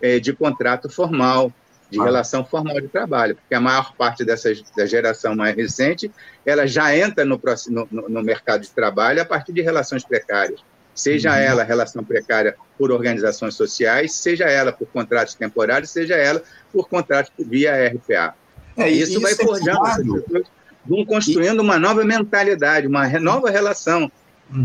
é, 0.00 0.20
de 0.20 0.32
contrato 0.32 0.88
formal, 0.88 1.52
de 1.90 2.00
ah. 2.00 2.04
relação 2.04 2.44
formal 2.44 2.80
de 2.80 2.88
trabalho, 2.88 3.34
porque 3.34 3.54
a 3.54 3.60
maior 3.60 3.94
parte 3.94 4.24
dessas, 4.24 4.62
da 4.76 4.86
geração 4.86 5.34
mais 5.34 5.54
recente, 5.56 6.10
ela 6.46 6.66
já 6.66 6.96
entra 6.96 7.24
no, 7.24 7.40
no, 7.68 8.08
no 8.08 8.22
mercado 8.22 8.62
de 8.62 8.70
trabalho 8.70 9.20
a 9.20 9.24
partir 9.24 9.52
de 9.52 9.60
relações 9.60 10.04
precárias, 10.04 10.60
seja 10.94 11.30
uhum. 11.30 11.36
ela 11.36 11.64
relação 11.64 12.04
precária 12.04 12.56
por 12.78 12.92
organizações 12.92 13.56
sociais, 13.56 14.12
seja 14.14 14.44
ela 14.44 14.72
por 14.72 14.86
contratos 14.86 15.34
temporários, 15.34 15.90
seja 15.90 16.14
ela 16.14 16.42
por 16.72 16.88
contratos 16.88 17.32
via 17.38 17.88
RPA. 17.88 18.34
É, 18.76 18.88
isso, 18.88 19.12
isso, 19.12 19.20
vai 19.20 19.32
é 19.32 19.36
forjando, 19.36 20.24
vão 20.84 21.04
construindo 21.04 21.58
e... 21.58 21.60
uma 21.60 21.78
nova 21.78 22.04
mentalidade, 22.04 22.86
uma 22.86 23.08
nova 23.20 23.50
relação. 23.50 24.10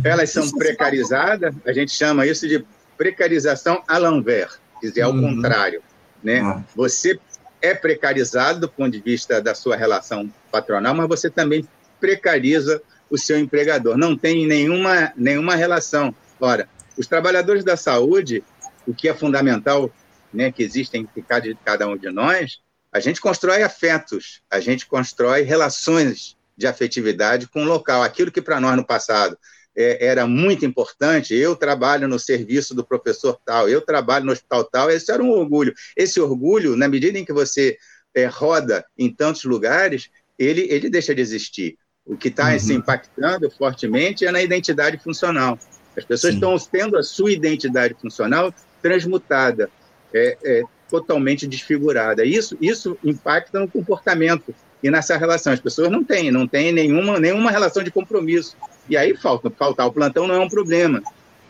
Elas 0.03 0.29
são 0.29 0.49
precarizadas, 0.51 1.55
a 1.65 1.73
gente 1.73 1.91
chama 1.91 2.25
isso 2.25 2.47
de 2.47 2.65
precarização 2.97 3.81
à 3.87 3.97
l'envers, 3.97 4.59
quer 4.81 4.87
dizer, 4.87 5.01
ao 5.01 5.11
uhum. 5.11 5.35
contrário. 5.35 5.81
Né? 6.23 6.41
Uhum. 6.41 6.63
Você 6.75 7.19
é 7.61 7.73
precarizado 7.73 8.61
do 8.61 8.69
ponto 8.69 8.91
de 8.91 8.99
vista 8.99 9.41
da 9.41 9.55
sua 9.55 9.75
relação 9.75 10.31
patronal, 10.51 10.93
mas 10.93 11.07
você 11.07 11.29
também 11.29 11.67
precariza 11.99 12.81
o 13.09 13.17
seu 13.17 13.39
empregador. 13.39 13.97
Não 13.97 14.17
tem 14.17 14.45
nenhuma, 14.45 15.11
nenhuma 15.15 15.55
relação. 15.55 16.13
Ora, 16.39 16.69
os 16.97 17.07
trabalhadores 17.07 17.63
da 17.63 17.75
saúde, 17.75 18.43
o 18.85 18.93
que 18.93 19.09
é 19.09 19.13
fundamental, 19.13 19.91
né, 20.33 20.51
que 20.51 20.61
existem 20.61 21.07
em 21.15 21.21
cada, 21.21 21.47
cada 21.65 21.87
um 21.87 21.97
de 21.97 22.09
nós, 22.11 22.59
a 22.91 22.99
gente 22.99 23.21
constrói 23.21 23.63
afetos, 23.63 24.41
a 24.49 24.59
gente 24.59 24.85
constrói 24.85 25.41
relações 25.41 26.37
de 26.57 26.67
afetividade 26.67 27.47
com 27.47 27.63
o 27.63 27.67
local. 27.67 28.03
Aquilo 28.03 28.31
que 28.31 28.41
para 28.41 28.59
nós 28.59 28.75
no 28.75 28.85
passado 28.85 29.37
é, 29.79 30.05
era 30.05 30.27
muito 30.27 30.65
importante. 30.65 31.33
Eu 31.33 31.55
trabalho 31.55 32.05
no 32.05 32.19
serviço 32.19 32.75
do 32.75 32.83
professor 32.83 33.39
tal, 33.45 33.69
eu 33.69 33.79
trabalho 33.79 34.25
no 34.25 34.33
hospital 34.33 34.65
tal. 34.65 34.91
Esse 34.91 35.09
era 35.09 35.23
um 35.23 35.29
orgulho. 35.29 35.73
Esse 35.95 36.19
orgulho, 36.19 36.75
na 36.75 36.89
medida 36.89 37.17
em 37.17 37.23
que 37.23 37.31
você 37.31 37.77
é, 38.13 38.25
roda 38.25 38.85
em 38.97 39.09
tantos 39.09 39.45
lugares, 39.45 40.09
ele, 40.37 40.67
ele 40.69 40.89
deixa 40.89 41.15
de 41.15 41.21
existir. 41.21 41.77
O 42.05 42.17
que 42.17 42.27
está 42.27 42.51
uhum. 42.51 42.59
se 42.59 42.73
impactando 42.73 43.49
fortemente 43.51 44.25
é 44.25 44.31
na 44.31 44.41
identidade 44.41 44.97
funcional. 44.97 45.57
As 45.95 46.03
pessoas 46.03 46.33
Sim. 46.33 46.39
estão 46.39 46.57
tendo 46.59 46.97
a 46.97 47.03
sua 47.03 47.31
identidade 47.31 47.95
funcional 48.01 48.53
transmutada, 48.81 49.69
é, 50.13 50.37
é, 50.43 50.63
totalmente 50.89 51.47
desfigurada. 51.47 52.25
Isso, 52.25 52.57
isso 52.59 52.97
impacta 53.03 53.59
no 53.59 53.67
comportamento 53.67 54.53
e 54.83 54.89
nessa 54.89 55.15
relação. 55.15 55.53
As 55.53 55.59
pessoas 55.59 55.89
não 55.89 56.03
têm, 56.03 56.31
não 56.31 56.47
têm 56.47 56.73
nenhuma, 56.73 57.19
nenhuma 57.19 57.51
relação 57.51 57.83
de 57.83 57.91
compromisso. 57.91 58.57
E 58.89 58.97
aí 58.97 59.15
falta, 59.15 59.49
faltar 59.52 59.88
o 59.88 59.93
plantão 59.93 60.28
não 60.28 60.36
é 60.36 60.39
um 60.39 60.49
problema, 60.49 61.02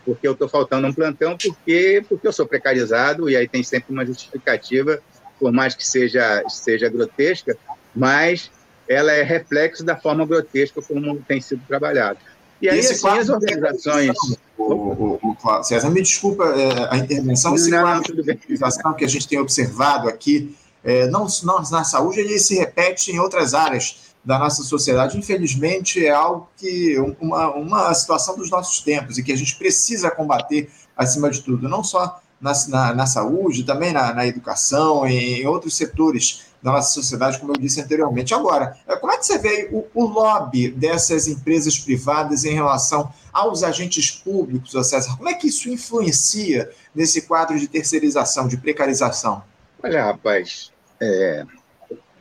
porque 0.06 0.28
eu 0.28 0.34
estou 0.34 0.50
faltando 0.50 0.88
um 0.88 0.94
plantão 0.94 1.38
porque, 1.38 2.04
porque 2.08 2.28
eu 2.28 2.34
sou 2.34 2.46
precarizado, 2.46 3.30
e 3.30 3.36
aí 3.36 3.48
tem 3.48 3.64
sempre 3.64 3.94
uma 3.94 4.06
justificativa, 4.06 5.02
por 5.40 5.52
mais 5.52 5.74
que 5.74 5.88
seja, 5.88 6.44
seja 6.50 6.90
grotesca, 6.90 7.58
mas 7.96 8.52
ela 8.88 9.12
é 9.12 9.24
reflexo 9.24 9.84
da 9.84 9.96
forma 9.96 10.26
grotesca 10.26 10.82
como 10.82 11.18
tem 11.22 11.40
sido 11.40 11.62
trabalhado. 11.68 12.20
E 12.62 12.68
aí, 12.68 12.80
Esse 12.80 12.94
assim, 12.94 13.20
as 13.20 13.30
organizações. 13.30 14.18
O, 14.58 14.74
o, 14.74 15.20
o, 15.24 15.64
César, 15.64 15.90
me 15.90 16.02
desculpa 16.02 16.44
é, 16.44 16.94
a 16.94 16.98
intervenção, 16.98 17.56
esse 17.56 17.70
não, 17.70 17.82
quadro 17.84 18.22
de 18.22 18.32
organização 18.32 18.94
que 18.94 19.06
a 19.06 19.08
gente 19.08 19.28
tem 19.28 19.40
observado 19.40 20.10
aqui, 20.10 20.54
é, 20.84 21.08
não, 21.08 21.28
não 21.44 21.62
na 21.72 21.86
saúde, 21.86 22.20
ele 22.20 22.38
se 22.38 22.58
repete 22.58 23.12
em 23.12 23.20
outras 23.20 23.54
áreas 23.54 24.09
da 24.30 24.38
nossa 24.38 24.62
sociedade, 24.62 25.18
infelizmente, 25.18 26.06
é 26.06 26.12
algo 26.12 26.48
que 26.56 27.00
uma, 27.20 27.50
uma 27.56 27.92
situação 27.96 28.38
dos 28.38 28.52
nossos 28.52 28.80
tempos 28.80 29.18
e 29.18 29.24
que 29.24 29.32
a 29.32 29.36
gente 29.36 29.56
precisa 29.56 30.12
combater 30.12 30.70
acima 30.96 31.32
de 31.32 31.42
tudo, 31.42 31.68
não 31.68 31.84
só 31.84 32.22
na, 32.40 32.52
na, 32.68 32.94
na 32.94 33.08
saúde, 33.08 33.64
também 33.64 33.92
na, 33.92 34.14
na 34.14 34.28
educação, 34.28 35.08
em, 35.08 35.42
em 35.42 35.48
outros 35.48 35.76
setores 35.76 36.46
da 36.62 36.72
nossa 36.72 36.94
sociedade, 36.94 37.40
como 37.40 37.54
eu 37.54 37.60
disse 37.60 37.82
anteriormente. 37.82 38.32
Agora, 38.36 38.78
é, 38.88 38.96
como 38.98 39.12
é 39.12 39.18
que 39.18 39.26
você 39.26 39.40
vê 39.40 39.68
o, 39.72 39.88
o 39.96 40.06
lobby 40.06 40.70
dessas 40.70 41.28
empresas 41.28 41.80
privadas 41.80 42.46
em 42.46 42.54
relação 42.54 43.12
aos 43.34 43.64
agentes 43.64 44.12
públicos, 44.12 44.74
César? 44.88 45.18
Como 45.18 45.28
é 45.28 45.34
que 45.34 45.48
isso 45.48 45.72
influencia 45.72 46.70
nesse 46.94 47.24
quadro 47.24 47.60
de 47.60 47.68
terceirização, 47.68 48.48
de 48.48 48.58
precarização? 48.58 49.42
Olha, 49.82 50.06
rapaz, 50.06 50.72
é, 51.02 51.48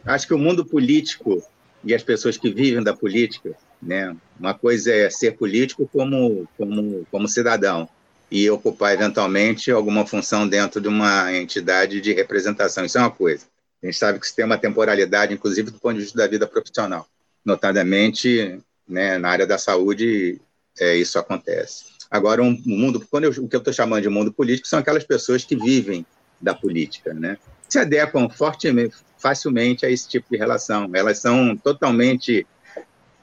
acho 0.07 0.27
que 0.27 0.33
o 0.33 0.39
mundo 0.39 0.65
político 0.65 1.43
e 1.85 1.95
as 1.95 2.03
pessoas 2.03 2.37
que 2.37 2.51
vivem 2.51 2.83
da 2.83 2.95
política, 2.95 3.55
né? 3.81 4.17
Uma 4.39 4.55
coisa 4.55 4.93
é 4.93 5.09
ser 5.11 5.37
político 5.37 5.89
como 5.93 6.49
como 6.57 7.07
como 7.11 7.29
cidadão 7.29 7.89
e 8.31 8.49
ocupar 8.51 8.93
eventualmente 8.93 9.71
alguma 9.71 10.07
função 10.07 10.47
dentro 10.47 10.81
de 10.81 10.89
uma 10.89 11.33
entidade 11.35 12.01
de 12.01 12.13
representação. 12.13 12.85
Isso 12.85 12.99
é 12.99 13.01
uma 13.01 13.11
coisa. 13.11 13.47
A 13.83 13.87
gente 13.87 13.97
sabe 13.97 14.19
que 14.19 14.27
isso 14.27 14.35
tem 14.35 14.45
uma 14.45 14.59
temporalidade, 14.59 15.33
inclusive 15.33 15.71
do 15.71 15.79
ponto 15.79 15.95
de 15.95 16.03
vista 16.03 16.19
da 16.19 16.27
vida 16.27 16.47
profissional. 16.47 17.07
Notadamente, 17.45 18.61
né, 18.87 19.17
na 19.19 19.31
área 19.31 19.47
da 19.47 19.57
saúde, 19.57 20.41
é, 20.79 20.97
isso 20.97 21.19
acontece. 21.19 21.85
Agora, 22.11 22.43
um 22.43 22.61
mundo, 22.67 23.07
quando 23.11 23.25
eu, 23.25 23.31
o 23.31 23.49
que 23.49 23.57
eu 23.57 23.59
estou 23.59 23.73
chamando 23.73 24.03
de 24.03 24.09
mundo 24.09 24.33
político 24.33 24.67
são 24.67 24.79
aquelas 24.79 25.05
pessoas 25.05 25.45
que 25.45 25.57
vivem 25.57 26.05
da 26.41 26.55
política, 26.55 27.13
né? 27.13 27.39
Se 27.69 27.79
adequam 27.79 28.29
fortemente, 28.29 28.97
facilmente 29.19 29.85
a 29.85 29.91
esse 29.91 30.09
tipo 30.09 30.27
de 30.31 30.37
relação. 30.37 30.91
Elas 30.95 31.19
são 31.19 31.57
totalmente, 31.57 32.47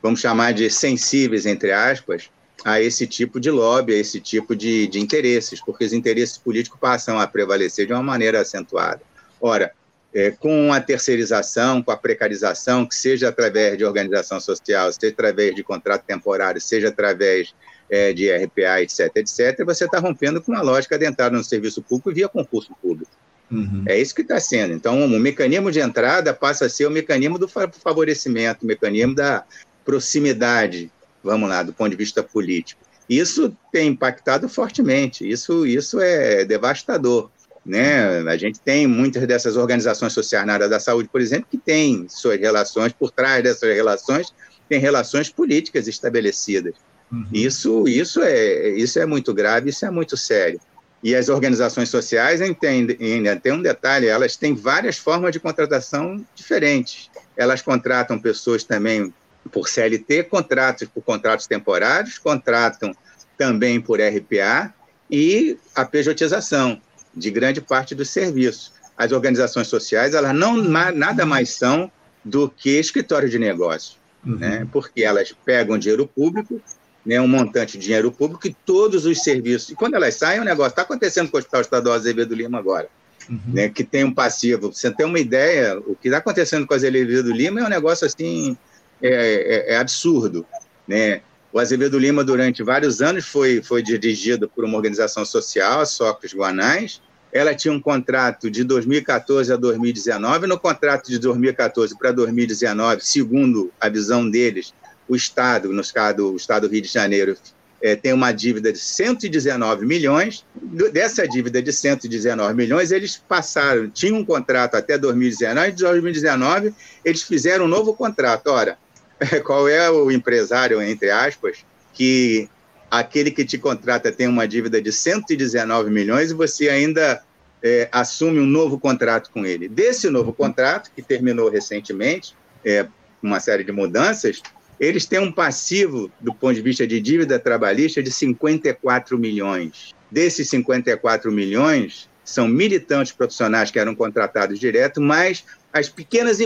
vamos 0.02 0.20
chamar 0.20 0.54
de 0.54 0.70
sensíveis, 0.70 1.46
entre 1.46 1.72
aspas, 1.72 2.30
a 2.64 2.82
esse 2.82 3.08
tipo 3.08 3.40
de 3.40 3.50
lobby, 3.50 3.94
a 3.94 3.98
esse 3.98 4.20
tipo 4.20 4.56
de, 4.56 4.88
de 4.88 5.00
interesses, 5.00 5.62
porque 5.64 5.86
os 5.86 5.94
interesses 5.94 6.38
políticos 6.38 6.80
passam 6.80 7.20
a 7.20 7.28
prevalecer 7.28 7.88
de 7.88 7.94
uma 7.94 8.04
maneira 8.04 8.42
acentuada. 8.42 9.02
Ora, 9.40 9.72
é, 10.14 10.32
com 10.32 10.72
a 10.72 10.80
terceirização, 10.80 11.84
com 11.84 11.92
a 11.92 11.98
precarização, 11.98 12.86
que 12.86 12.96
seja 12.96 13.30
através 13.30 13.78
de 13.78 13.84
organização 13.84 14.40
social, 14.40 14.92
seja 14.94 15.12
através 15.12 15.54
de 15.54 15.64
contrato 15.64 16.04
temporário, 16.06 16.62
seja 16.62 16.88
através 16.88 17.54
é, 17.90 18.14
de 18.14 18.32
RPA, 18.32 18.82
etc., 18.82 19.12
etc., 19.16 19.66
você 19.66 19.86
está 19.86 20.00
rompendo 20.00 20.42
com 20.42 20.54
a 20.54 20.62
lógica 20.62 20.98
de 20.98 21.06
entrar 21.06 21.32
no 21.32 21.44
serviço 21.44 21.82
público 21.82 22.14
via 22.14 22.30
concurso 22.30 22.74
público. 22.82 23.12
Uhum. 23.52 23.84
É 23.88 24.00
isso 24.00 24.16
que 24.16 24.22
está 24.22 24.40
sendo. 24.40 24.74
Então, 24.74 25.06
o 25.06 25.20
mecanismo 25.20 25.72
de 25.72 25.80
entrada 25.80 26.34
passa 26.34 26.66
a 26.66 26.70
ser 26.70 26.86
o 26.88 26.92
mecanismo 26.92 27.38
do 27.38 27.48
favorecimento, 27.48 28.64
o 28.64 28.68
mecanismo 28.68 29.16
da 29.16 29.44
proximidade, 29.84 30.92
vamos 31.24 31.48
lá, 31.48 31.62
do 31.64 31.74
ponto 31.74 31.92
de 31.92 31.96
vista 31.96 32.24
político. 32.24 32.82
Isso 33.08 33.56
tem 33.72 33.90
impactado 33.90 34.50
fortemente, 34.50 35.30
isso, 35.30 35.66
isso 35.66 36.00
é 36.00 36.44
devastador. 36.44 37.30
Né? 37.64 38.20
A 38.28 38.38
gente 38.38 38.60
tem 38.60 38.86
muitas 38.88 39.26
dessas 39.28 39.58
organizações 39.58 40.14
sociais 40.14 40.46
na 40.46 40.54
área 40.54 40.70
da 40.70 40.80
saúde, 40.80 41.10
por 41.12 41.22
exemplo, 41.22 41.48
que 41.50 41.58
têm 41.58 42.08
suas 42.10 42.40
relações, 42.40 42.94
por 42.94 43.12
trás 43.12 43.44
dessas 43.44 43.74
relações, 43.76 44.34
tem 44.68 44.80
relações 44.80 45.30
políticas 45.30 45.88
estabelecidas. 45.88 46.76
Uhum. 47.12 47.28
Isso, 47.32 47.88
isso, 47.88 48.22
é, 48.22 48.70
isso 48.70 49.00
é 49.00 49.06
muito 49.06 49.34
grave, 49.34 49.70
isso 49.70 49.86
é 49.86 49.92
muito 49.92 50.18
sério. 50.18 50.60
E 51.06 51.16
as 51.16 51.30
organizações 51.30 51.88
sociais 51.90 52.42
entendem, 52.42 52.98
ainda 53.00 53.36
tem 53.36 53.52
um 53.52 53.62
detalhe, 53.62 54.08
elas 54.08 54.36
têm 54.36 54.56
várias 54.56 54.98
formas 54.98 55.32
de 55.32 55.40
contratação 55.40 56.26
diferentes. 56.34 57.12
Elas 57.38 57.62
contratam 57.62 58.18
pessoas 58.18 58.64
também 58.64 59.14
por 59.52 59.70
CLT, 59.70 60.24
contratos 60.24 60.88
por 60.88 61.04
contratos 61.04 61.46
temporários, 61.46 62.18
contratam 62.18 62.92
também 63.38 63.80
por 63.80 64.00
RPA 64.02 64.74
e 65.08 65.60
a 65.76 65.86
pejotização 65.86 66.82
de 67.14 67.30
grande 67.30 67.62
parte 67.62 67.94
dos 67.94 68.10
serviços. 68.10 68.74
As 68.98 69.12
organizações 69.12 69.68
sociais, 69.68 70.16
elas 70.16 70.34
não 70.34 70.58
nada 70.58 71.24
mais 71.24 71.52
são 71.52 71.92
do 72.24 72.50
que 72.50 72.80
escritório 72.80 73.30
de 73.30 73.38
negócio, 73.38 74.00
uhum. 74.26 74.38
né? 74.38 74.68
porque 74.72 75.04
elas 75.04 75.32
pegam 75.46 75.78
dinheiro 75.78 76.08
público 76.08 76.60
né, 77.06 77.22
um 77.22 77.28
montante 77.28 77.78
de 77.78 77.86
dinheiro 77.86 78.12
público 78.12 78.48
e 78.48 78.56
todos 78.66 79.06
os 79.06 79.22
serviços. 79.22 79.70
E 79.70 79.76
quando 79.76 79.94
elas 79.94 80.16
saem, 80.16 80.40
o 80.40 80.46
negócio 80.46 80.72
está 80.72 80.82
acontecendo 80.82 81.30
com 81.30 81.38
o 81.38 81.40
Hospital 81.40 81.62
Estadual 81.62 81.96
Azevedo 81.96 82.34
Lima 82.34 82.58
agora, 82.58 82.90
uhum. 83.30 83.40
né, 83.54 83.70
que 83.70 83.84
tem 83.84 84.04
um 84.04 84.14
passivo. 84.14 84.74
Você 84.74 84.90
tem 84.92 85.06
uma 85.06 85.20
ideia, 85.20 85.78
o 85.80 85.96
que 85.96 86.08
está 86.08 86.18
acontecendo 86.18 86.66
com 86.66 86.74
o 86.74 86.76
Azevedo 86.76 87.32
Lima 87.32 87.62
é 87.62 87.64
um 87.64 87.70
negócio 87.70 88.08
assim, 88.08 88.58
é, 89.02 89.70
é, 89.70 89.74
é 89.74 89.78
absurdo. 89.78 90.46
Né? 90.88 91.22
O 91.54 91.60
Azevedo 91.60 91.98
Lima, 92.00 92.24
durante 92.24 92.64
vários 92.64 93.02
anos, 93.02 93.26
foi, 93.26 93.62
foi 93.62 93.82
dirigido 93.82 94.50
por 94.50 94.66
uma 94.66 94.76
organização 94.76 95.24
social, 95.24 95.82
a 95.82 95.86
Sócrates 95.86 96.36
Guanais. 96.36 97.02
Ela 97.32 97.54
tinha 97.54 97.74
um 97.74 97.80
contrato 97.80 98.50
de 98.50 98.64
2014 98.64 99.54
a 99.54 99.56
2019. 99.56 100.48
No 100.48 100.60
contrato 100.60 101.10
de 101.10 101.20
2014 101.20 101.98
para 101.98 102.12
2019, 102.12 103.06
segundo 103.06 103.72
a 103.80 103.90
visão 103.90 104.30
deles, 104.30 104.74
o 105.08 105.16
Estado, 105.16 105.72
no 105.72 105.84
caso 105.94 106.34
o 106.34 106.36
Estado 106.36 106.68
do 106.68 106.72
Rio 106.72 106.82
de 106.82 106.88
Janeiro, 106.88 107.38
é, 107.82 107.96
tem 107.96 108.14
uma 108.14 108.32
dívida 108.32 108.72
de 108.72 108.80
119 108.80 109.86
milhões. 109.86 110.44
Dessa 110.92 111.28
dívida 111.28 111.62
de 111.62 111.72
119 111.72 112.54
milhões, 112.56 112.92
eles 112.92 113.18
passaram, 113.18 113.90
tinham 113.90 114.18
um 114.18 114.26
contrato 114.26 114.76
até 114.76 114.98
2019, 114.98 115.72
em 115.72 115.76
2019 115.76 116.74
eles 117.04 117.22
fizeram 117.22 117.66
um 117.66 117.68
novo 117.68 117.94
contrato. 117.94 118.48
Ora, 118.48 118.78
qual 119.46 119.68
é 119.68 119.90
o 119.90 120.10
empresário, 120.10 120.82
entre 120.82 121.12
aspas, 121.12 121.60
que 121.94 122.50
aquele 122.90 123.32
que 123.32 123.46
te 123.46 123.58
contrata 123.58 124.12
tem 124.12 124.28
uma 124.28 124.48
dívida 124.48 124.82
de 124.82 124.92
119 124.92 125.90
milhões 125.90 126.32
e 126.32 126.34
você 126.34 126.70
ainda 126.70 127.22
é, 127.62 127.90
assume 127.92 128.40
um 128.40 128.46
novo 128.46 128.80
contrato 128.80 129.30
com 129.32 129.46
ele. 129.46 129.68
Desse 129.68 130.10
novo 130.10 130.34
contrato, 130.34 130.92
que 130.96 131.02
terminou 131.02 131.50
recentemente, 131.50 132.36
é, 132.64 132.88
uma 133.22 133.40
série 133.40 133.64
de 133.64 133.72
mudanças, 133.72 134.42
eles 134.80 135.06
têm 135.06 135.20
um 135.20 135.32
passivo, 135.32 136.12
do 136.20 136.34
ponto 136.34 136.56
de 136.56 136.62
vista 136.62 136.86
de 136.86 137.00
dívida 137.00 137.40
trabalhista, 137.40 138.02
de 138.04 138.12
54 138.12 139.18
milhões. 139.18 139.96
Desses 140.12 140.50
54 140.50 141.32
milhões, 141.32 142.10
são 142.24 142.48
militantes 142.48 143.14
profissionais 143.14 143.70
que 143.70 143.80
eram 143.80 143.96
contratados 143.96 144.60
direto, 144.60 145.00
mas 145.00 145.46
as 145.72 145.88
pequenas. 145.88 146.40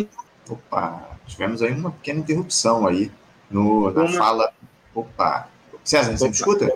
Opa, 0.49 1.17
tivemos 1.25 1.61
aí 1.61 1.71
uma 1.71 1.91
pequena 1.91 2.19
interrupção 2.19 2.85
aí 2.85 3.11
no, 3.49 3.91
na 3.91 4.03
uma... 4.03 4.17
fala. 4.17 4.51
Opa. 4.93 5.47
César, 5.83 6.11
você 6.11 6.25
Opa. 6.25 6.25
me 6.25 6.35
escuta? 6.35 6.73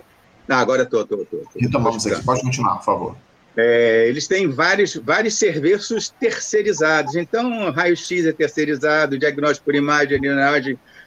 Não, 0.48 0.56
agora 0.56 0.82
estou, 0.82 1.02
estou, 1.02 1.22
estou. 1.22 1.42
Retomamos 1.56 2.06
aqui, 2.06 2.24
pode 2.24 2.42
continuar, 2.42 2.76
por 2.76 2.84
favor. 2.84 3.16
É, 3.56 4.06
eles 4.08 4.26
têm 4.26 4.48
vários, 4.50 4.96
vários 4.96 5.38
serviços 5.38 6.08
terceirizados. 6.08 7.14
Então, 7.14 7.70
raio-x 7.70 8.26
é 8.26 8.32
terceirizado, 8.32 9.18
diagnóstico 9.18 9.66
por 9.66 9.74
imagem, 9.74 10.20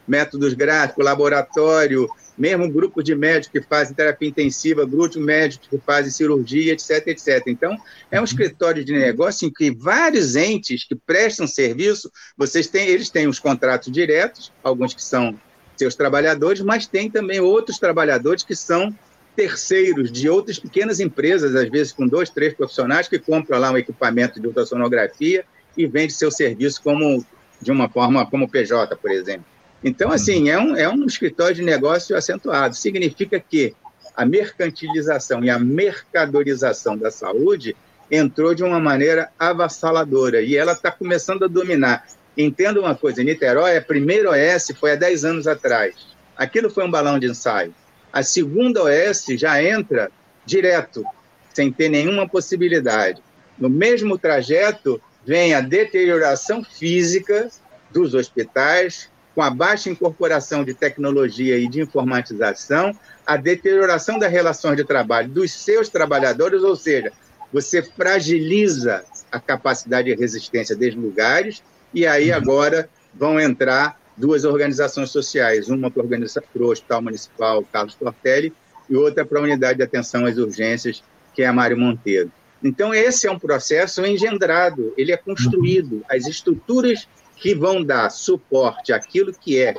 métodos 0.08 0.54
gráficos, 0.54 1.04
laboratório, 1.04 2.10
mesmo 2.38 2.72
grupos 2.72 3.04
de 3.04 3.16
médicos 3.16 3.60
que 3.60 3.68
fazem 3.68 3.96
terapia 3.96 4.30
intensiva, 4.30 4.86
grupos 4.86 5.12
de 5.12 5.20
médicos 5.20 5.68
que 5.68 5.78
fazem 5.80 6.12
cirurgia, 6.12 6.74
etc, 6.74 7.08
etc. 7.08 7.44
Então, 7.48 7.76
é 8.12 8.22
um 8.22 8.24
escritório 8.24 8.86
de 8.86 8.94
negócio 8.94 9.48
em 9.48 9.52
que 9.52 9.72
vários 9.72 10.36
entes 10.36 10.84
que 10.84 10.96
prestam 10.96 11.48
serviço, 11.48 12.12
vocês 12.38 12.68
têm, 12.68 12.88
eles 12.88 13.10
têm 13.10 13.28
os 13.28 13.40
contratos 13.40 13.92
diretos, 13.92 14.52
alguns 14.64 14.94
que 14.94 15.04
são 15.04 15.38
seus 15.76 15.96
trabalhadores, 15.96 16.62
mas 16.62 16.88
tem 16.88 17.10
também 17.10 17.40
outros 17.40 17.80
trabalhadores 17.80 18.44
que 18.44 18.56
são 18.56 18.94
terceiros 19.36 20.12
de 20.12 20.28
outras 20.28 20.58
pequenas 20.58 21.00
empresas, 21.00 21.56
às 21.56 21.70
vezes 21.70 21.94
com 21.94 22.08
dois, 22.08 22.30
três 22.30 22.54
profissionais 22.56 23.08
que 23.08 23.20
compram 23.20 23.60
lá 23.60 23.72
um 23.72 23.78
equipamento 23.78 24.40
de 24.40 24.48
ultrassonografia 24.48 25.46
e 25.78 25.86
vende 25.86 26.14
seu 26.14 26.32
serviço 26.32 26.82
como 26.82 27.24
de 27.62 27.72
uma 27.72 27.88
forma 27.88 28.26
como 28.26 28.50
PJ, 28.50 28.96
por 28.96 29.12
exemplo. 29.12 29.46
Então, 29.88 30.12
assim, 30.12 30.50
é 30.50 30.60
um, 30.60 30.76
é 30.76 30.90
um 30.90 31.06
escritório 31.06 31.56
de 31.56 31.64
negócio 31.64 32.14
acentuado. 32.14 32.76
Significa 32.76 33.40
que 33.40 33.74
a 34.14 34.26
mercantilização 34.26 35.42
e 35.46 35.50
a 35.50 35.58
mercadorização 35.58 36.98
da 36.98 37.10
saúde 37.10 37.74
entrou 38.12 38.54
de 38.54 38.64
uma 38.64 38.82
maneira 38.82 39.30
avassaladora 39.40 40.42
e 40.42 40.58
ela 40.58 40.74
está 40.74 40.92
começando 40.92 41.46
a 41.46 41.48
dominar. 41.48 42.06
Entenda 42.38 42.82
uma 42.82 42.96
coisa: 42.96 43.24
Niterói, 43.24 43.78
a 43.78 43.82
primeira 43.82 44.32
OS 44.32 44.74
foi 44.78 44.92
há 44.92 44.96
10 44.96 45.24
anos 45.24 45.48
atrás. 45.48 45.96
Aquilo 46.36 46.70
foi 46.70 46.84
um 46.84 46.92
balão 46.92 47.18
de 47.18 47.28
ensaio. 47.28 47.74
A 48.12 48.24
segunda 48.24 48.84
OS 48.84 49.26
já 49.38 49.64
entra 49.64 50.12
direto, 50.46 51.06
sem 51.54 51.72
ter 51.72 51.88
nenhuma 51.88 52.28
possibilidade. 52.28 53.22
No 53.58 53.70
mesmo 53.70 54.18
trajeto, 54.18 55.02
vem 55.26 55.54
a 55.54 55.62
deterioração 55.62 56.62
física 56.62 57.50
dos 57.90 58.14
hospitais, 58.14 59.10
com 59.38 59.44
a 59.44 59.52
baixa 59.52 59.92
incorporação 59.92 60.64
de 60.64 60.74
tecnologia 60.74 61.60
e 61.60 61.68
de 61.68 61.80
informatização, 61.80 62.92
a 63.24 63.38
deterioração 63.38 64.18
das 64.18 64.32
relações 64.32 64.78
de 64.78 64.84
trabalho 64.84 65.30
dos 65.30 65.52
seus 65.52 65.90
trabalhadores, 65.90 66.64
ou 66.64 66.76
seja, 66.76 67.12
você 67.54 67.84
fragiliza 67.84 69.06
a 69.32 69.40
capacidade 69.40 70.12
de 70.12 70.20
resistência 70.20 70.76
dos 70.76 70.96
lugares, 70.96 71.62
e 71.94 72.08
aí 72.08 72.32
agora 72.32 72.90
vão 73.14 73.40
entrar 73.40 74.02
duas 74.18 74.44
organizações 74.44 75.12
sociais, 75.12 75.70
uma 75.70 75.92
para 75.92 76.04
o 76.04 76.70
Hospital 76.72 77.04
Municipal 77.04 77.64
Carlos 77.72 77.94
Tortelli 77.94 78.52
e 78.90 78.96
outra 78.96 79.24
para 79.24 79.38
a 79.38 79.44
Unidade 79.44 79.78
de 79.78 79.84
Atenção 79.84 80.26
às 80.26 80.38
Urgências, 80.40 81.04
que 81.36 81.44
é 81.44 81.46
a 81.46 81.54
Mário 81.54 81.78
Monteiro. 81.78 82.32
Então, 82.64 82.92
esse 82.92 83.28
é 83.28 83.32
um 83.32 83.38
processo 83.38 84.04
engendrado, 84.04 84.96
ele 84.98 85.12
é 85.12 85.18
construído. 85.18 86.04
As 86.10 86.26
estruturas 86.26 87.08
que 87.40 87.54
vão 87.56 87.84
dar 87.84 88.10
suporte 88.10 88.92
àquilo 88.92 89.34
que 89.34 89.60
é 89.60 89.76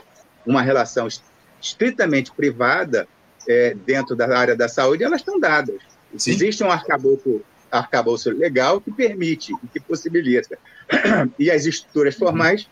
uma 0.47 0.63
relação 0.63 1.09
estritamente 1.61 2.33
privada 2.33 3.07
é, 3.49 3.75
dentro 3.75 4.15
da 4.15 4.37
área 4.37 4.57
da 4.57 4.69
saúde, 4.69 5.05
elas 5.05 5.21
estão 5.21 5.39
dadas. 5.39 5.81
Sim. 6.17 6.31
Existe 6.31 6.63
um 6.63 6.71
arcabouço, 6.71 7.43
arcabouço 7.71 8.31
legal 8.31 8.81
que 8.81 8.91
permite, 8.91 9.53
que 9.73 9.81
possibilita. 9.81 10.59
E 11.39 11.51
as 11.51 11.67
estruturas 11.67 12.15
formais, 12.15 12.69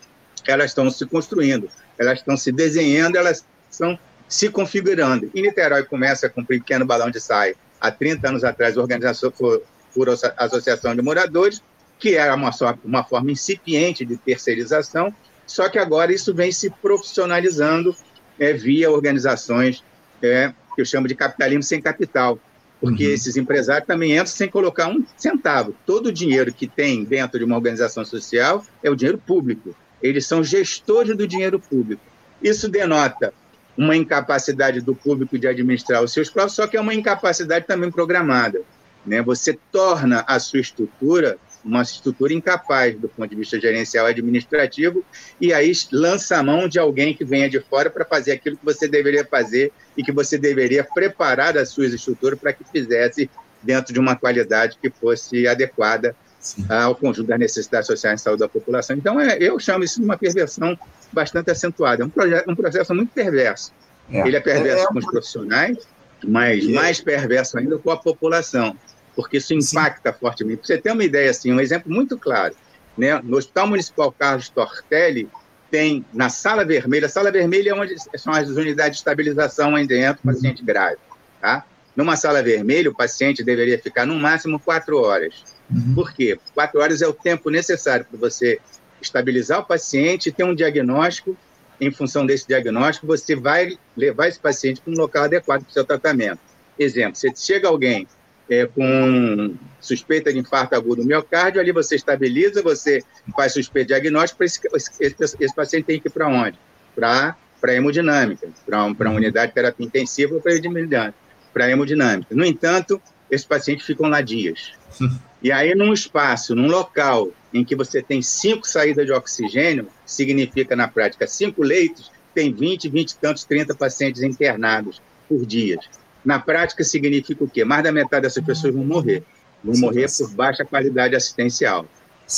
elas 0.46 0.70
estão 0.70 0.90
se 0.90 1.04
construindo, 1.06 1.68
elas 1.98 2.20
estão 2.20 2.36
se 2.36 2.50
desenhando, 2.50 3.16
elas 3.16 3.44
estão 3.70 3.98
se 4.28 4.48
configurando. 4.48 5.30
E 5.34 5.42
Niterói 5.42 5.84
começa 5.84 6.28
com 6.28 6.40
um 6.40 6.44
pequeno 6.44 6.86
balão 6.86 7.10
de 7.10 7.20
saia. 7.20 7.54
Há 7.80 7.90
30 7.90 8.28
anos 8.28 8.44
atrás, 8.44 8.76
organização 8.76 9.30
por, 9.30 9.62
por 9.94 10.08
Associação 10.08 10.94
de 10.94 11.02
Moradores, 11.02 11.62
que 11.98 12.14
era 12.16 12.34
uma, 12.34 12.50
uma 12.84 13.04
forma 13.04 13.30
incipiente 13.30 14.04
de 14.04 14.16
terceirização, 14.16 15.14
só 15.46 15.68
que 15.68 15.78
agora 15.78 16.12
isso 16.12 16.34
vem 16.34 16.50
se 16.50 16.68
profissionalizando 16.70 17.94
é, 18.38 18.52
via 18.52 18.90
organizações 18.90 19.82
é, 20.22 20.52
que 20.74 20.82
eu 20.82 20.84
chamo 20.84 21.08
de 21.08 21.14
capitalismo 21.14 21.62
sem 21.62 21.80
capital, 21.80 22.38
porque 22.80 23.06
uhum. 23.06 23.12
esses 23.12 23.36
empresários 23.36 23.86
também 23.86 24.12
entram 24.12 24.26
sem 24.26 24.48
colocar 24.48 24.88
um 24.88 25.04
centavo. 25.16 25.74
Todo 25.86 26.06
o 26.06 26.12
dinheiro 26.12 26.52
que 26.52 26.66
tem 26.66 27.04
dentro 27.04 27.38
de 27.38 27.44
uma 27.44 27.56
organização 27.56 28.04
social 28.04 28.64
é 28.82 28.90
o 28.90 28.96
dinheiro 28.96 29.18
público. 29.18 29.74
Eles 30.02 30.26
são 30.26 30.44
gestores 30.44 31.16
do 31.16 31.26
dinheiro 31.26 31.58
público. 31.58 32.02
Isso 32.42 32.68
denota 32.68 33.32
uma 33.76 33.96
incapacidade 33.96 34.80
do 34.80 34.94
público 34.94 35.38
de 35.38 35.46
administrar 35.46 36.02
os 36.02 36.12
seus 36.12 36.28
próprios, 36.28 36.54
só 36.54 36.66
que 36.66 36.76
é 36.76 36.80
uma 36.80 36.94
incapacidade 36.94 37.66
também 37.66 37.90
programada. 37.90 38.60
Né? 39.04 39.22
Você 39.22 39.58
torna 39.70 40.24
a 40.26 40.38
sua 40.38 40.60
estrutura 40.60 41.38
uma 41.66 41.82
estrutura 41.82 42.32
incapaz 42.32 42.96
do 42.96 43.08
ponto 43.08 43.28
de 43.28 43.36
vista 43.36 43.60
gerencial 43.60 44.06
e 44.06 44.10
administrativo, 44.10 45.04
e 45.40 45.52
aí 45.52 45.72
lança 45.92 46.36
a 46.36 46.42
mão 46.42 46.68
de 46.68 46.78
alguém 46.78 47.12
que 47.12 47.24
venha 47.24 47.50
de 47.50 47.60
fora 47.60 47.90
para 47.90 48.04
fazer 48.04 48.32
aquilo 48.32 48.56
que 48.56 48.64
você 48.64 48.86
deveria 48.86 49.24
fazer 49.24 49.72
e 49.96 50.02
que 50.02 50.12
você 50.12 50.38
deveria 50.38 50.84
preparar 50.84 51.58
as 51.58 51.70
suas 51.70 51.92
estruturas 51.92 52.38
para 52.38 52.52
que 52.52 52.64
fizesse 52.64 53.28
dentro 53.62 53.92
de 53.92 53.98
uma 53.98 54.14
qualidade 54.14 54.78
que 54.80 54.88
fosse 54.90 55.46
adequada 55.48 56.14
Sim. 56.38 56.64
ao 56.68 56.94
conjunto 56.94 57.26
das 57.26 57.38
necessidades 57.38 57.88
sociais 57.88 58.20
e 58.20 58.24
saúde 58.24 58.40
da 58.40 58.48
população. 58.48 58.96
Então, 58.96 59.18
é, 59.20 59.36
eu 59.40 59.58
chamo 59.58 59.82
isso 59.82 59.98
de 59.98 60.04
uma 60.04 60.16
perversão 60.16 60.78
bastante 61.12 61.50
acentuada. 61.50 62.04
É 62.04 62.06
um, 62.06 62.52
um 62.52 62.54
processo 62.54 62.94
muito 62.94 63.12
perverso. 63.12 63.72
É. 64.08 64.26
Ele 64.26 64.36
é 64.36 64.40
perverso 64.40 64.82
é, 64.82 64.84
é 64.84 64.86
com 64.86 64.98
os 64.98 65.06
profissionais, 65.06 65.78
mas 66.24 66.64
é. 66.64 66.68
mais 66.68 67.00
perverso 67.00 67.58
ainda 67.58 67.76
com 67.78 67.90
a 67.90 67.96
população, 67.96 68.76
porque 69.16 69.38
isso 69.38 69.54
impacta 69.54 70.12
Sim. 70.12 70.18
fortemente. 70.20 70.58
Para 70.58 70.66
você 70.66 70.78
ter 70.78 70.92
uma 70.92 71.02
ideia, 71.02 71.30
assim, 71.30 71.50
um 71.50 71.58
exemplo 71.58 71.90
muito 71.90 72.18
claro. 72.18 72.54
Né? 72.96 73.18
No 73.24 73.38
Hospital 73.38 73.66
Municipal 73.66 74.12
Carlos 74.12 74.50
Tortelli, 74.50 75.28
tem 75.70 76.04
na 76.12 76.28
sala 76.28 76.64
vermelha, 76.64 77.06
a 77.06 77.08
sala 77.08 77.32
vermelha 77.32 77.70
é 77.70 77.74
onde 77.74 77.96
são 78.16 78.32
as 78.32 78.48
unidades 78.48 78.92
de 78.92 78.98
estabilização 78.98 79.74
aí 79.74 79.86
dentro, 79.86 80.22
paciente 80.22 80.62
grave. 80.62 80.98
Tá? 81.40 81.64
Numa 81.96 82.14
sala 82.14 82.42
vermelha, 82.42 82.90
o 82.90 82.94
paciente 82.94 83.42
deveria 83.42 83.78
ficar 83.78 84.06
no 84.06 84.14
máximo 84.14 84.60
quatro 84.60 85.00
horas. 85.00 85.42
Uhum. 85.70 85.94
Por 85.94 86.12
quê? 86.12 86.38
Quatro 86.54 86.80
horas 86.80 87.02
é 87.02 87.08
o 87.08 87.12
tempo 87.12 87.50
necessário 87.50 88.04
para 88.04 88.18
você 88.18 88.60
estabilizar 89.00 89.60
o 89.60 89.64
paciente, 89.64 90.30
ter 90.30 90.44
um 90.44 90.54
diagnóstico. 90.54 91.36
Em 91.80 91.90
função 91.90 92.24
desse 92.24 92.46
diagnóstico, 92.46 93.06
você 93.06 93.34
vai 93.34 93.78
levar 93.96 94.28
esse 94.28 94.38
paciente 94.38 94.80
para 94.80 94.92
um 94.92 94.96
local 94.96 95.24
adequado 95.24 95.62
para 95.62 95.70
o 95.70 95.72
seu 95.72 95.84
tratamento. 95.84 96.38
Exemplo, 96.78 97.16
se 97.16 97.30
chega 97.36 97.68
alguém 97.68 98.06
é, 98.48 98.66
com 98.66 99.54
suspeita 99.80 100.32
de 100.32 100.38
infarto 100.38 100.74
agudo 100.74 101.02
do 101.02 101.08
miocárdio, 101.08 101.60
ali 101.60 101.72
você 101.72 101.96
estabiliza, 101.96 102.62
você 102.62 103.02
faz 103.34 103.52
suspeita 103.52 103.94
de 103.94 104.00
diagnóstico, 104.00 104.44
esse, 104.44 104.60
esse, 104.74 105.36
esse 105.38 105.54
paciente 105.54 105.84
tem 105.84 106.00
que 106.00 106.08
ir 106.08 106.10
para 106.10 106.28
onde? 106.28 106.58
Para 106.94 107.36
a 107.62 107.74
hemodinâmica, 107.74 108.48
para 108.64 108.84
uma 108.84 109.10
unidade 109.10 109.48
de 109.48 109.54
terapia 109.54 109.86
intensiva 109.86 110.34
ou 110.34 110.40
para 110.40 111.64
a 111.64 111.70
hemodinâmica. 111.70 112.34
No 112.34 112.44
entanto, 112.44 113.00
esses 113.30 113.46
pacientes 113.46 113.84
ficam 113.86 114.08
lá 114.08 114.20
dias. 114.20 114.72
E 115.42 115.52
aí, 115.52 115.74
num 115.76 115.92
espaço, 115.92 116.56
num 116.56 116.66
local 116.66 117.30
em 117.52 117.62
que 117.62 117.76
você 117.76 118.02
tem 118.02 118.20
cinco 118.20 118.66
saídas 118.66 119.06
de 119.06 119.12
oxigênio, 119.12 119.86
significa, 120.04 120.74
na 120.74 120.88
prática, 120.88 121.24
cinco 121.26 121.62
leitos, 121.62 122.10
tem 122.34 122.52
20, 122.52 122.88
20 122.88 123.10
e 123.10 123.18
tantos, 123.18 123.44
30 123.44 123.74
pacientes 123.74 124.22
internados 124.22 125.00
por 125.28 125.46
dia. 125.46 125.78
Na 126.26 126.40
prática, 126.40 126.82
significa 126.82 127.44
o 127.44 127.48
quê? 127.48 127.64
Mais 127.64 127.84
da 127.84 127.92
metade 127.92 128.22
dessas 128.22 128.44
pessoas 128.44 128.74
vão 128.74 128.84
morrer. 128.84 129.22
Vão 129.62 129.74
Sim, 129.76 129.80
morrer 129.82 130.06
por 130.18 130.28
baixa 130.32 130.64
qualidade 130.64 131.14
assistencial, 131.14 131.86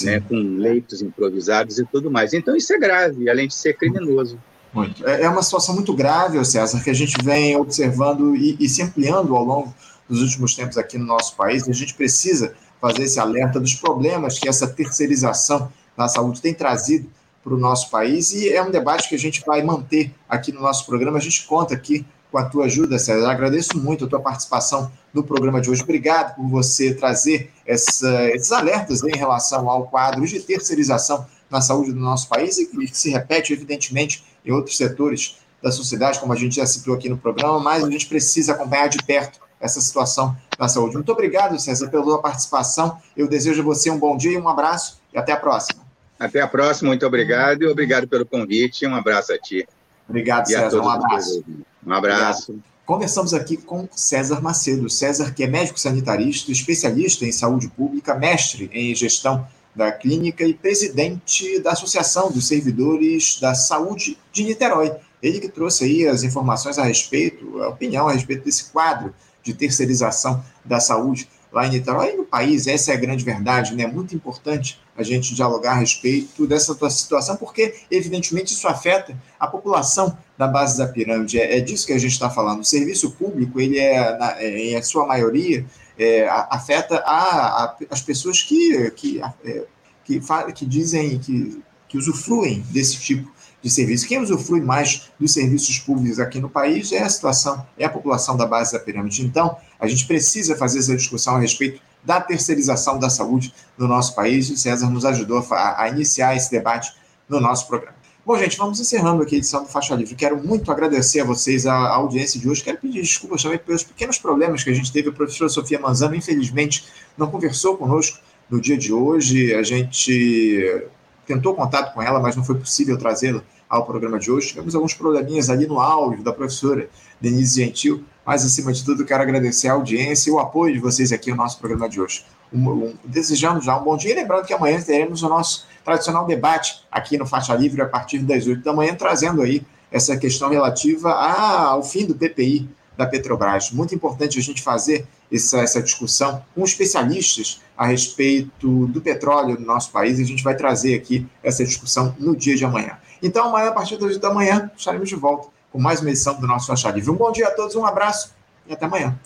né, 0.02 0.20
com 0.20 0.34
leitos 0.34 1.00
improvisados 1.00 1.78
e 1.78 1.86
tudo 1.86 2.10
mais. 2.10 2.34
Então, 2.34 2.54
isso 2.54 2.70
é 2.74 2.78
grave, 2.78 3.30
além 3.30 3.48
de 3.48 3.54
ser 3.54 3.72
criminoso. 3.72 4.38
Muito. 4.74 5.08
É, 5.08 5.22
é 5.22 5.28
uma 5.28 5.42
situação 5.42 5.74
muito 5.74 5.94
grave, 5.94 6.42
César, 6.44 6.82
que 6.84 6.90
a 6.90 6.94
gente 6.94 7.16
vem 7.24 7.56
observando 7.56 8.36
e, 8.36 8.58
e 8.60 8.68
se 8.68 8.82
ampliando 8.82 9.34
ao 9.34 9.42
longo 9.42 9.74
dos 10.06 10.20
últimos 10.20 10.54
tempos 10.54 10.76
aqui 10.76 10.98
no 10.98 11.06
nosso 11.06 11.34
país. 11.34 11.66
E 11.66 11.70
a 11.70 11.74
gente 11.74 11.94
precisa 11.94 12.54
fazer 12.78 13.04
esse 13.04 13.18
alerta 13.18 13.58
dos 13.58 13.74
problemas 13.74 14.38
que 14.38 14.46
essa 14.48 14.66
terceirização 14.66 15.72
da 15.96 16.06
saúde 16.08 16.42
tem 16.42 16.52
trazido 16.52 17.08
para 17.42 17.54
o 17.54 17.58
nosso 17.58 17.90
país 17.90 18.32
e 18.32 18.50
é 18.50 18.62
um 18.62 18.70
debate 18.70 19.08
que 19.08 19.14
a 19.14 19.18
gente 19.18 19.42
vai 19.46 19.62
manter 19.62 20.12
aqui 20.28 20.52
no 20.52 20.60
nosso 20.60 20.84
programa. 20.84 21.16
A 21.16 21.20
gente 21.20 21.46
conta 21.46 21.74
aqui 21.74 22.04
com 22.30 22.38
a 22.38 22.44
tua 22.44 22.66
ajuda, 22.66 22.98
César. 22.98 23.30
agradeço 23.30 23.78
muito 23.78 24.04
a 24.04 24.08
tua 24.08 24.20
participação 24.20 24.90
no 25.12 25.24
programa 25.24 25.60
de 25.60 25.70
hoje. 25.70 25.82
Obrigado 25.82 26.36
por 26.36 26.48
você 26.48 26.94
trazer 26.94 27.50
essa, 27.66 28.28
esses 28.30 28.52
alertas 28.52 29.02
em 29.02 29.16
relação 29.16 29.68
ao 29.68 29.86
quadro 29.86 30.26
de 30.26 30.40
terceirização 30.40 31.26
na 31.50 31.60
saúde 31.60 31.92
do 31.92 32.00
nosso 32.00 32.28
país 32.28 32.58
e 32.58 32.66
que 32.66 32.86
se 32.96 33.10
repete, 33.10 33.52
evidentemente, 33.52 34.24
em 34.44 34.52
outros 34.52 34.76
setores 34.76 35.38
da 35.62 35.72
sociedade, 35.72 36.20
como 36.20 36.32
a 36.32 36.36
gente 36.36 36.56
já 36.56 36.66
citou 36.66 36.94
aqui 36.94 37.08
no 37.08 37.18
programa, 37.18 37.58
mas 37.58 37.82
a 37.82 37.90
gente 37.90 38.06
precisa 38.06 38.52
acompanhar 38.52 38.88
de 38.88 38.98
perto 38.98 39.40
essa 39.60 39.80
situação 39.80 40.36
da 40.56 40.68
saúde. 40.68 40.94
Muito 40.94 41.10
obrigado, 41.10 41.58
César, 41.58 41.88
pela 41.88 42.20
participação. 42.20 42.98
Eu 43.16 43.26
desejo 43.26 43.62
a 43.62 43.64
você 43.64 43.90
um 43.90 43.98
bom 43.98 44.16
dia, 44.16 44.40
um 44.40 44.48
abraço 44.48 45.00
e 45.12 45.18
até 45.18 45.32
a 45.32 45.36
próxima. 45.36 45.82
Até 46.18 46.40
a 46.40 46.48
próxima, 46.48 46.88
muito 46.88 47.06
obrigado 47.06 47.62
e 47.62 47.66
obrigado 47.66 48.06
pelo 48.06 48.26
convite. 48.26 48.86
Um 48.86 48.94
abraço 48.94 49.32
a 49.32 49.38
ti. 49.38 49.66
Obrigado, 50.08 50.46
César. 50.46 50.80
Um 50.80 50.88
abraço. 50.88 51.44
Um 51.88 51.94
abraço. 51.94 52.54
Conversamos 52.84 53.32
aqui 53.32 53.56
com 53.56 53.88
César 53.92 54.42
Macedo. 54.42 54.90
César, 54.90 55.32
que 55.32 55.42
é 55.42 55.46
médico 55.46 55.80
sanitarista, 55.80 56.52
especialista 56.52 57.24
em 57.24 57.32
saúde 57.32 57.68
pública, 57.68 58.14
mestre 58.14 58.70
em 58.74 58.94
gestão 58.94 59.46
da 59.74 59.90
clínica 59.90 60.44
e 60.44 60.52
presidente 60.52 61.60
da 61.60 61.72
Associação 61.72 62.30
dos 62.30 62.46
Servidores 62.46 63.38
da 63.40 63.54
Saúde 63.54 64.18
de 64.32 64.44
Niterói. 64.44 64.94
Ele 65.22 65.40
que 65.40 65.48
trouxe 65.48 65.84
aí 65.84 66.06
as 66.06 66.22
informações 66.22 66.78
a 66.78 66.84
respeito, 66.84 67.62
a 67.62 67.68
opinião 67.68 68.06
a 68.06 68.12
respeito 68.12 68.44
desse 68.44 68.70
quadro 68.70 69.14
de 69.42 69.54
terceirização 69.54 70.44
da 70.64 70.80
saúde 70.80 71.28
lá 71.50 71.66
em 71.66 71.70
Niterói 71.70 72.12
e 72.12 72.16
no 72.18 72.24
país. 72.24 72.66
Essa 72.66 72.92
é 72.92 72.94
a 72.94 72.98
grande 72.98 73.24
verdade, 73.24 73.74
né? 73.74 73.86
Muito 73.86 74.14
importante 74.14 74.78
a 74.98 75.02
gente 75.04 75.32
dialogar 75.32 75.72
a 75.72 75.76
respeito 75.76 76.44
dessa 76.44 76.74
situação, 76.90 77.36
porque, 77.36 77.72
evidentemente, 77.88 78.52
isso 78.52 78.66
afeta 78.66 79.16
a 79.38 79.46
população 79.46 80.18
da 80.36 80.48
base 80.48 80.76
da 80.76 80.88
pirâmide. 80.88 81.38
É, 81.38 81.58
é 81.58 81.60
disso 81.60 81.86
que 81.86 81.92
a 81.92 81.98
gente 81.98 82.10
está 82.10 82.28
falando. 82.28 82.60
O 82.60 82.64
serviço 82.64 83.12
público, 83.12 83.60
ele 83.60 83.78
é, 83.78 84.18
na, 84.18 84.40
é, 84.40 84.76
em 84.76 84.82
sua 84.82 85.06
maioria, 85.06 85.64
é, 85.96 86.28
afeta 86.28 86.96
a, 87.06 87.64
a, 87.64 87.76
as 87.90 88.02
pessoas 88.02 88.42
que, 88.42 88.90
que, 88.90 89.22
é, 89.44 89.64
que, 90.04 90.20
que 90.52 90.66
dizem 90.66 91.20
que, 91.20 91.62
que 91.88 91.96
usufruem 91.96 92.64
desse 92.70 92.98
tipo 92.98 93.30
de 93.62 93.70
serviço. 93.70 94.08
Quem 94.08 94.20
usufrui 94.20 94.60
mais 94.60 95.10
dos 95.18 95.32
serviços 95.32 95.78
públicos 95.78 96.18
aqui 96.18 96.40
no 96.40 96.50
país 96.50 96.90
é 96.90 97.02
a 97.04 97.08
situação, 97.08 97.64
é 97.78 97.84
a 97.84 97.88
população 97.88 98.36
da 98.36 98.46
base 98.46 98.72
da 98.72 98.80
pirâmide. 98.80 99.24
Então, 99.24 99.56
a 99.78 99.86
gente 99.86 100.06
precisa 100.06 100.56
fazer 100.56 100.80
essa 100.80 100.96
discussão 100.96 101.36
a 101.36 101.38
respeito 101.38 101.80
da 102.08 102.22
terceirização 102.22 102.98
da 102.98 103.10
saúde 103.10 103.52
no 103.76 103.86
nosso 103.86 104.14
país. 104.14 104.48
E 104.48 104.54
o 104.54 104.56
César 104.56 104.88
nos 104.88 105.04
ajudou 105.04 105.44
a, 105.50 105.82
a 105.82 105.88
iniciar 105.90 106.34
esse 106.34 106.50
debate 106.50 106.90
no 107.28 107.38
nosso 107.38 107.68
programa. 107.68 107.98
Bom, 108.24 108.38
gente, 108.38 108.56
vamos 108.56 108.80
encerrando 108.80 109.22
aqui 109.22 109.34
a 109.34 109.38
edição 109.38 109.62
do 109.62 109.68
Faixa 109.68 109.94
Livre. 109.94 110.14
Quero 110.14 110.42
muito 110.42 110.72
agradecer 110.72 111.20
a 111.20 111.24
vocês 111.24 111.66
a, 111.66 111.74
a 111.74 111.94
audiência 111.96 112.40
de 112.40 112.48
hoje. 112.48 112.64
Quero 112.64 112.78
pedir 112.78 113.02
desculpas 113.02 113.42
também 113.42 113.58
pelos 113.58 113.82
pequenos 113.82 114.18
problemas 114.18 114.64
que 114.64 114.70
a 114.70 114.74
gente 114.74 114.90
teve. 114.90 115.10
A 115.10 115.12
professora 115.12 115.50
Sofia 115.50 115.78
Manzano, 115.78 116.14
infelizmente, 116.14 116.86
não 117.16 117.30
conversou 117.30 117.76
conosco 117.76 118.18
no 118.48 118.58
dia 118.58 118.78
de 118.78 118.90
hoje. 118.90 119.54
A 119.54 119.62
gente 119.62 120.88
tentou 121.26 121.54
contato 121.54 121.92
com 121.92 122.00
ela, 122.00 122.20
mas 122.20 122.34
não 122.36 122.42
foi 122.42 122.54
possível 122.54 122.96
trazê-la 122.96 123.42
ao 123.68 123.84
programa 123.84 124.18
de 124.18 124.30
hoje. 124.30 124.48
Tivemos 124.48 124.74
alguns 124.74 124.94
probleminhas 124.94 125.50
ali 125.50 125.66
no 125.66 125.78
áudio 125.78 126.22
da 126.22 126.32
professora 126.32 126.88
Denise 127.20 127.62
Gentil, 127.62 128.02
mas 128.28 128.44
acima 128.44 128.74
de 128.74 128.84
tudo 128.84 129.06
quero 129.06 129.22
agradecer 129.22 129.68
a 129.68 129.72
audiência 129.72 130.28
e 130.28 130.32
o 130.34 130.38
apoio 130.38 130.74
de 130.74 130.78
vocês 130.78 131.12
aqui 131.12 131.30
no 131.30 131.38
nosso 131.38 131.58
programa 131.58 131.88
de 131.88 131.98
hoje. 131.98 132.26
Um, 132.52 132.68
um, 132.68 132.94
desejando 133.02 133.62
já 133.62 133.74
um 133.80 133.82
bom 133.82 133.96
dia, 133.96 134.14
lembrando 134.14 134.44
que 134.44 134.52
amanhã 134.52 134.78
teremos 134.82 135.22
o 135.22 135.30
nosso 135.30 135.66
tradicional 135.82 136.26
debate 136.26 136.84
aqui 136.92 137.16
no 137.16 137.24
Faixa 137.24 137.54
Livre 137.54 137.80
a 137.80 137.86
partir 137.86 138.18
das 138.18 138.46
8 138.46 138.62
da 138.62 138.74
manhã, 138.74 138.94
trazendo 138.94 139.40
aí 139.40 139.62
essa 139.90 140.14
questão 140.14 140.50
relativa 140.50 141.10
ao 141.10 141.82
fim 141.82 142.04
do 142.04 142.14
PPI 142.14 142.68
da 142.98 143.06
Petrobras. 143.06 143.70
Muito 143.70 143.94
importante 143.94 144.38
a 144.38 144.42
gente 144.42 144.60
fazer 144.60 145.06
essa, 145.32 145.60
essa 145.60 145.82
discussão 145.82 146.44
com 146.54 146.62
especialistas 146.62 147.62
a 147.74 147.86
respeito 147.86 148.88
do 148.88 149.00
petróleo 149.00 149.58
no 149.58 149.64
nosso 149.64 149.90
país. 149.90 150.18
E 150.18 150.22
a 150.22 150.26
gente 150.26 150.44
vai 150.44 150.54
trazer 150.54 150.94
aqui 150.94 151.26
essa 151.42 151.64
discussão 151.64 152.14
no 152.18 152.36
dia 152.36 152.54
de 152.54 152.64
amanhã. 152.66 152.98
Então, 153.22 153.46
amanhã, 153.46 153.68
a 153.68 153.72
partir 153.72 153.94
das 153.94 154.10
8 154.10 154.20
da 154.20 154.34
manhã, 154.34 154.70
estaremos 154.76 155.08
de 155.08 155.16
volta 155.16 155.48
com 155.78 155.82
mais 155.82 156.00
uma 156.00 156.10
edição 156.10 156.34
do 156.40 156.44
nosso 156.44 156.66
Faixa 156.66 156.90
Livre. 156.90 157.08
Um 157.08 157.14
bom 157.14 157.30
dia 157.30 157.46
a 157.46 157.52
todos, 157.52 157.76
um 157.76 157.86
abraço 157.86 158.34
e 158.66 158.72
até 158.72 158.86
amanhã. 158.86 159.16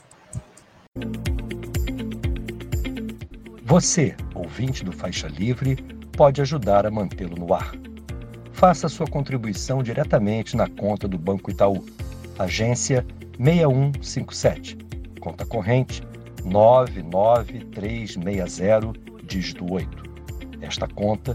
Você, 3.63 4.15
ouvinte 4.35 4.85
do 4.85 4.93
Faixa 4.93 5.29
Livre, 5.29 5.77
pode 6.15 6.43
ajudar 6.43 6.85
a 6.85 6.91
mantê-lo 6.91 7.37
no 7.37 7.55
ar. 7.55 7.73
Faça 8.53 8.87
sua 8.91 9.07
contribuição 9.07 9.83
diretamente 9.83 10.55
na 10.55 10.69
conta 10.69 11.09
do 11.09 11.19
Banco 11.19 11.51
Itaú, 11.51 11.83
agência 12.39 13.07
6157, 13.39 14.77
conta 15.23 15.47
corrente 15.47 16.03
99360, 16.45 18.93
dígito 19.25 19.73
8. 19.73 20.03
Esta 20.61 20.87
conta 20.87 21.35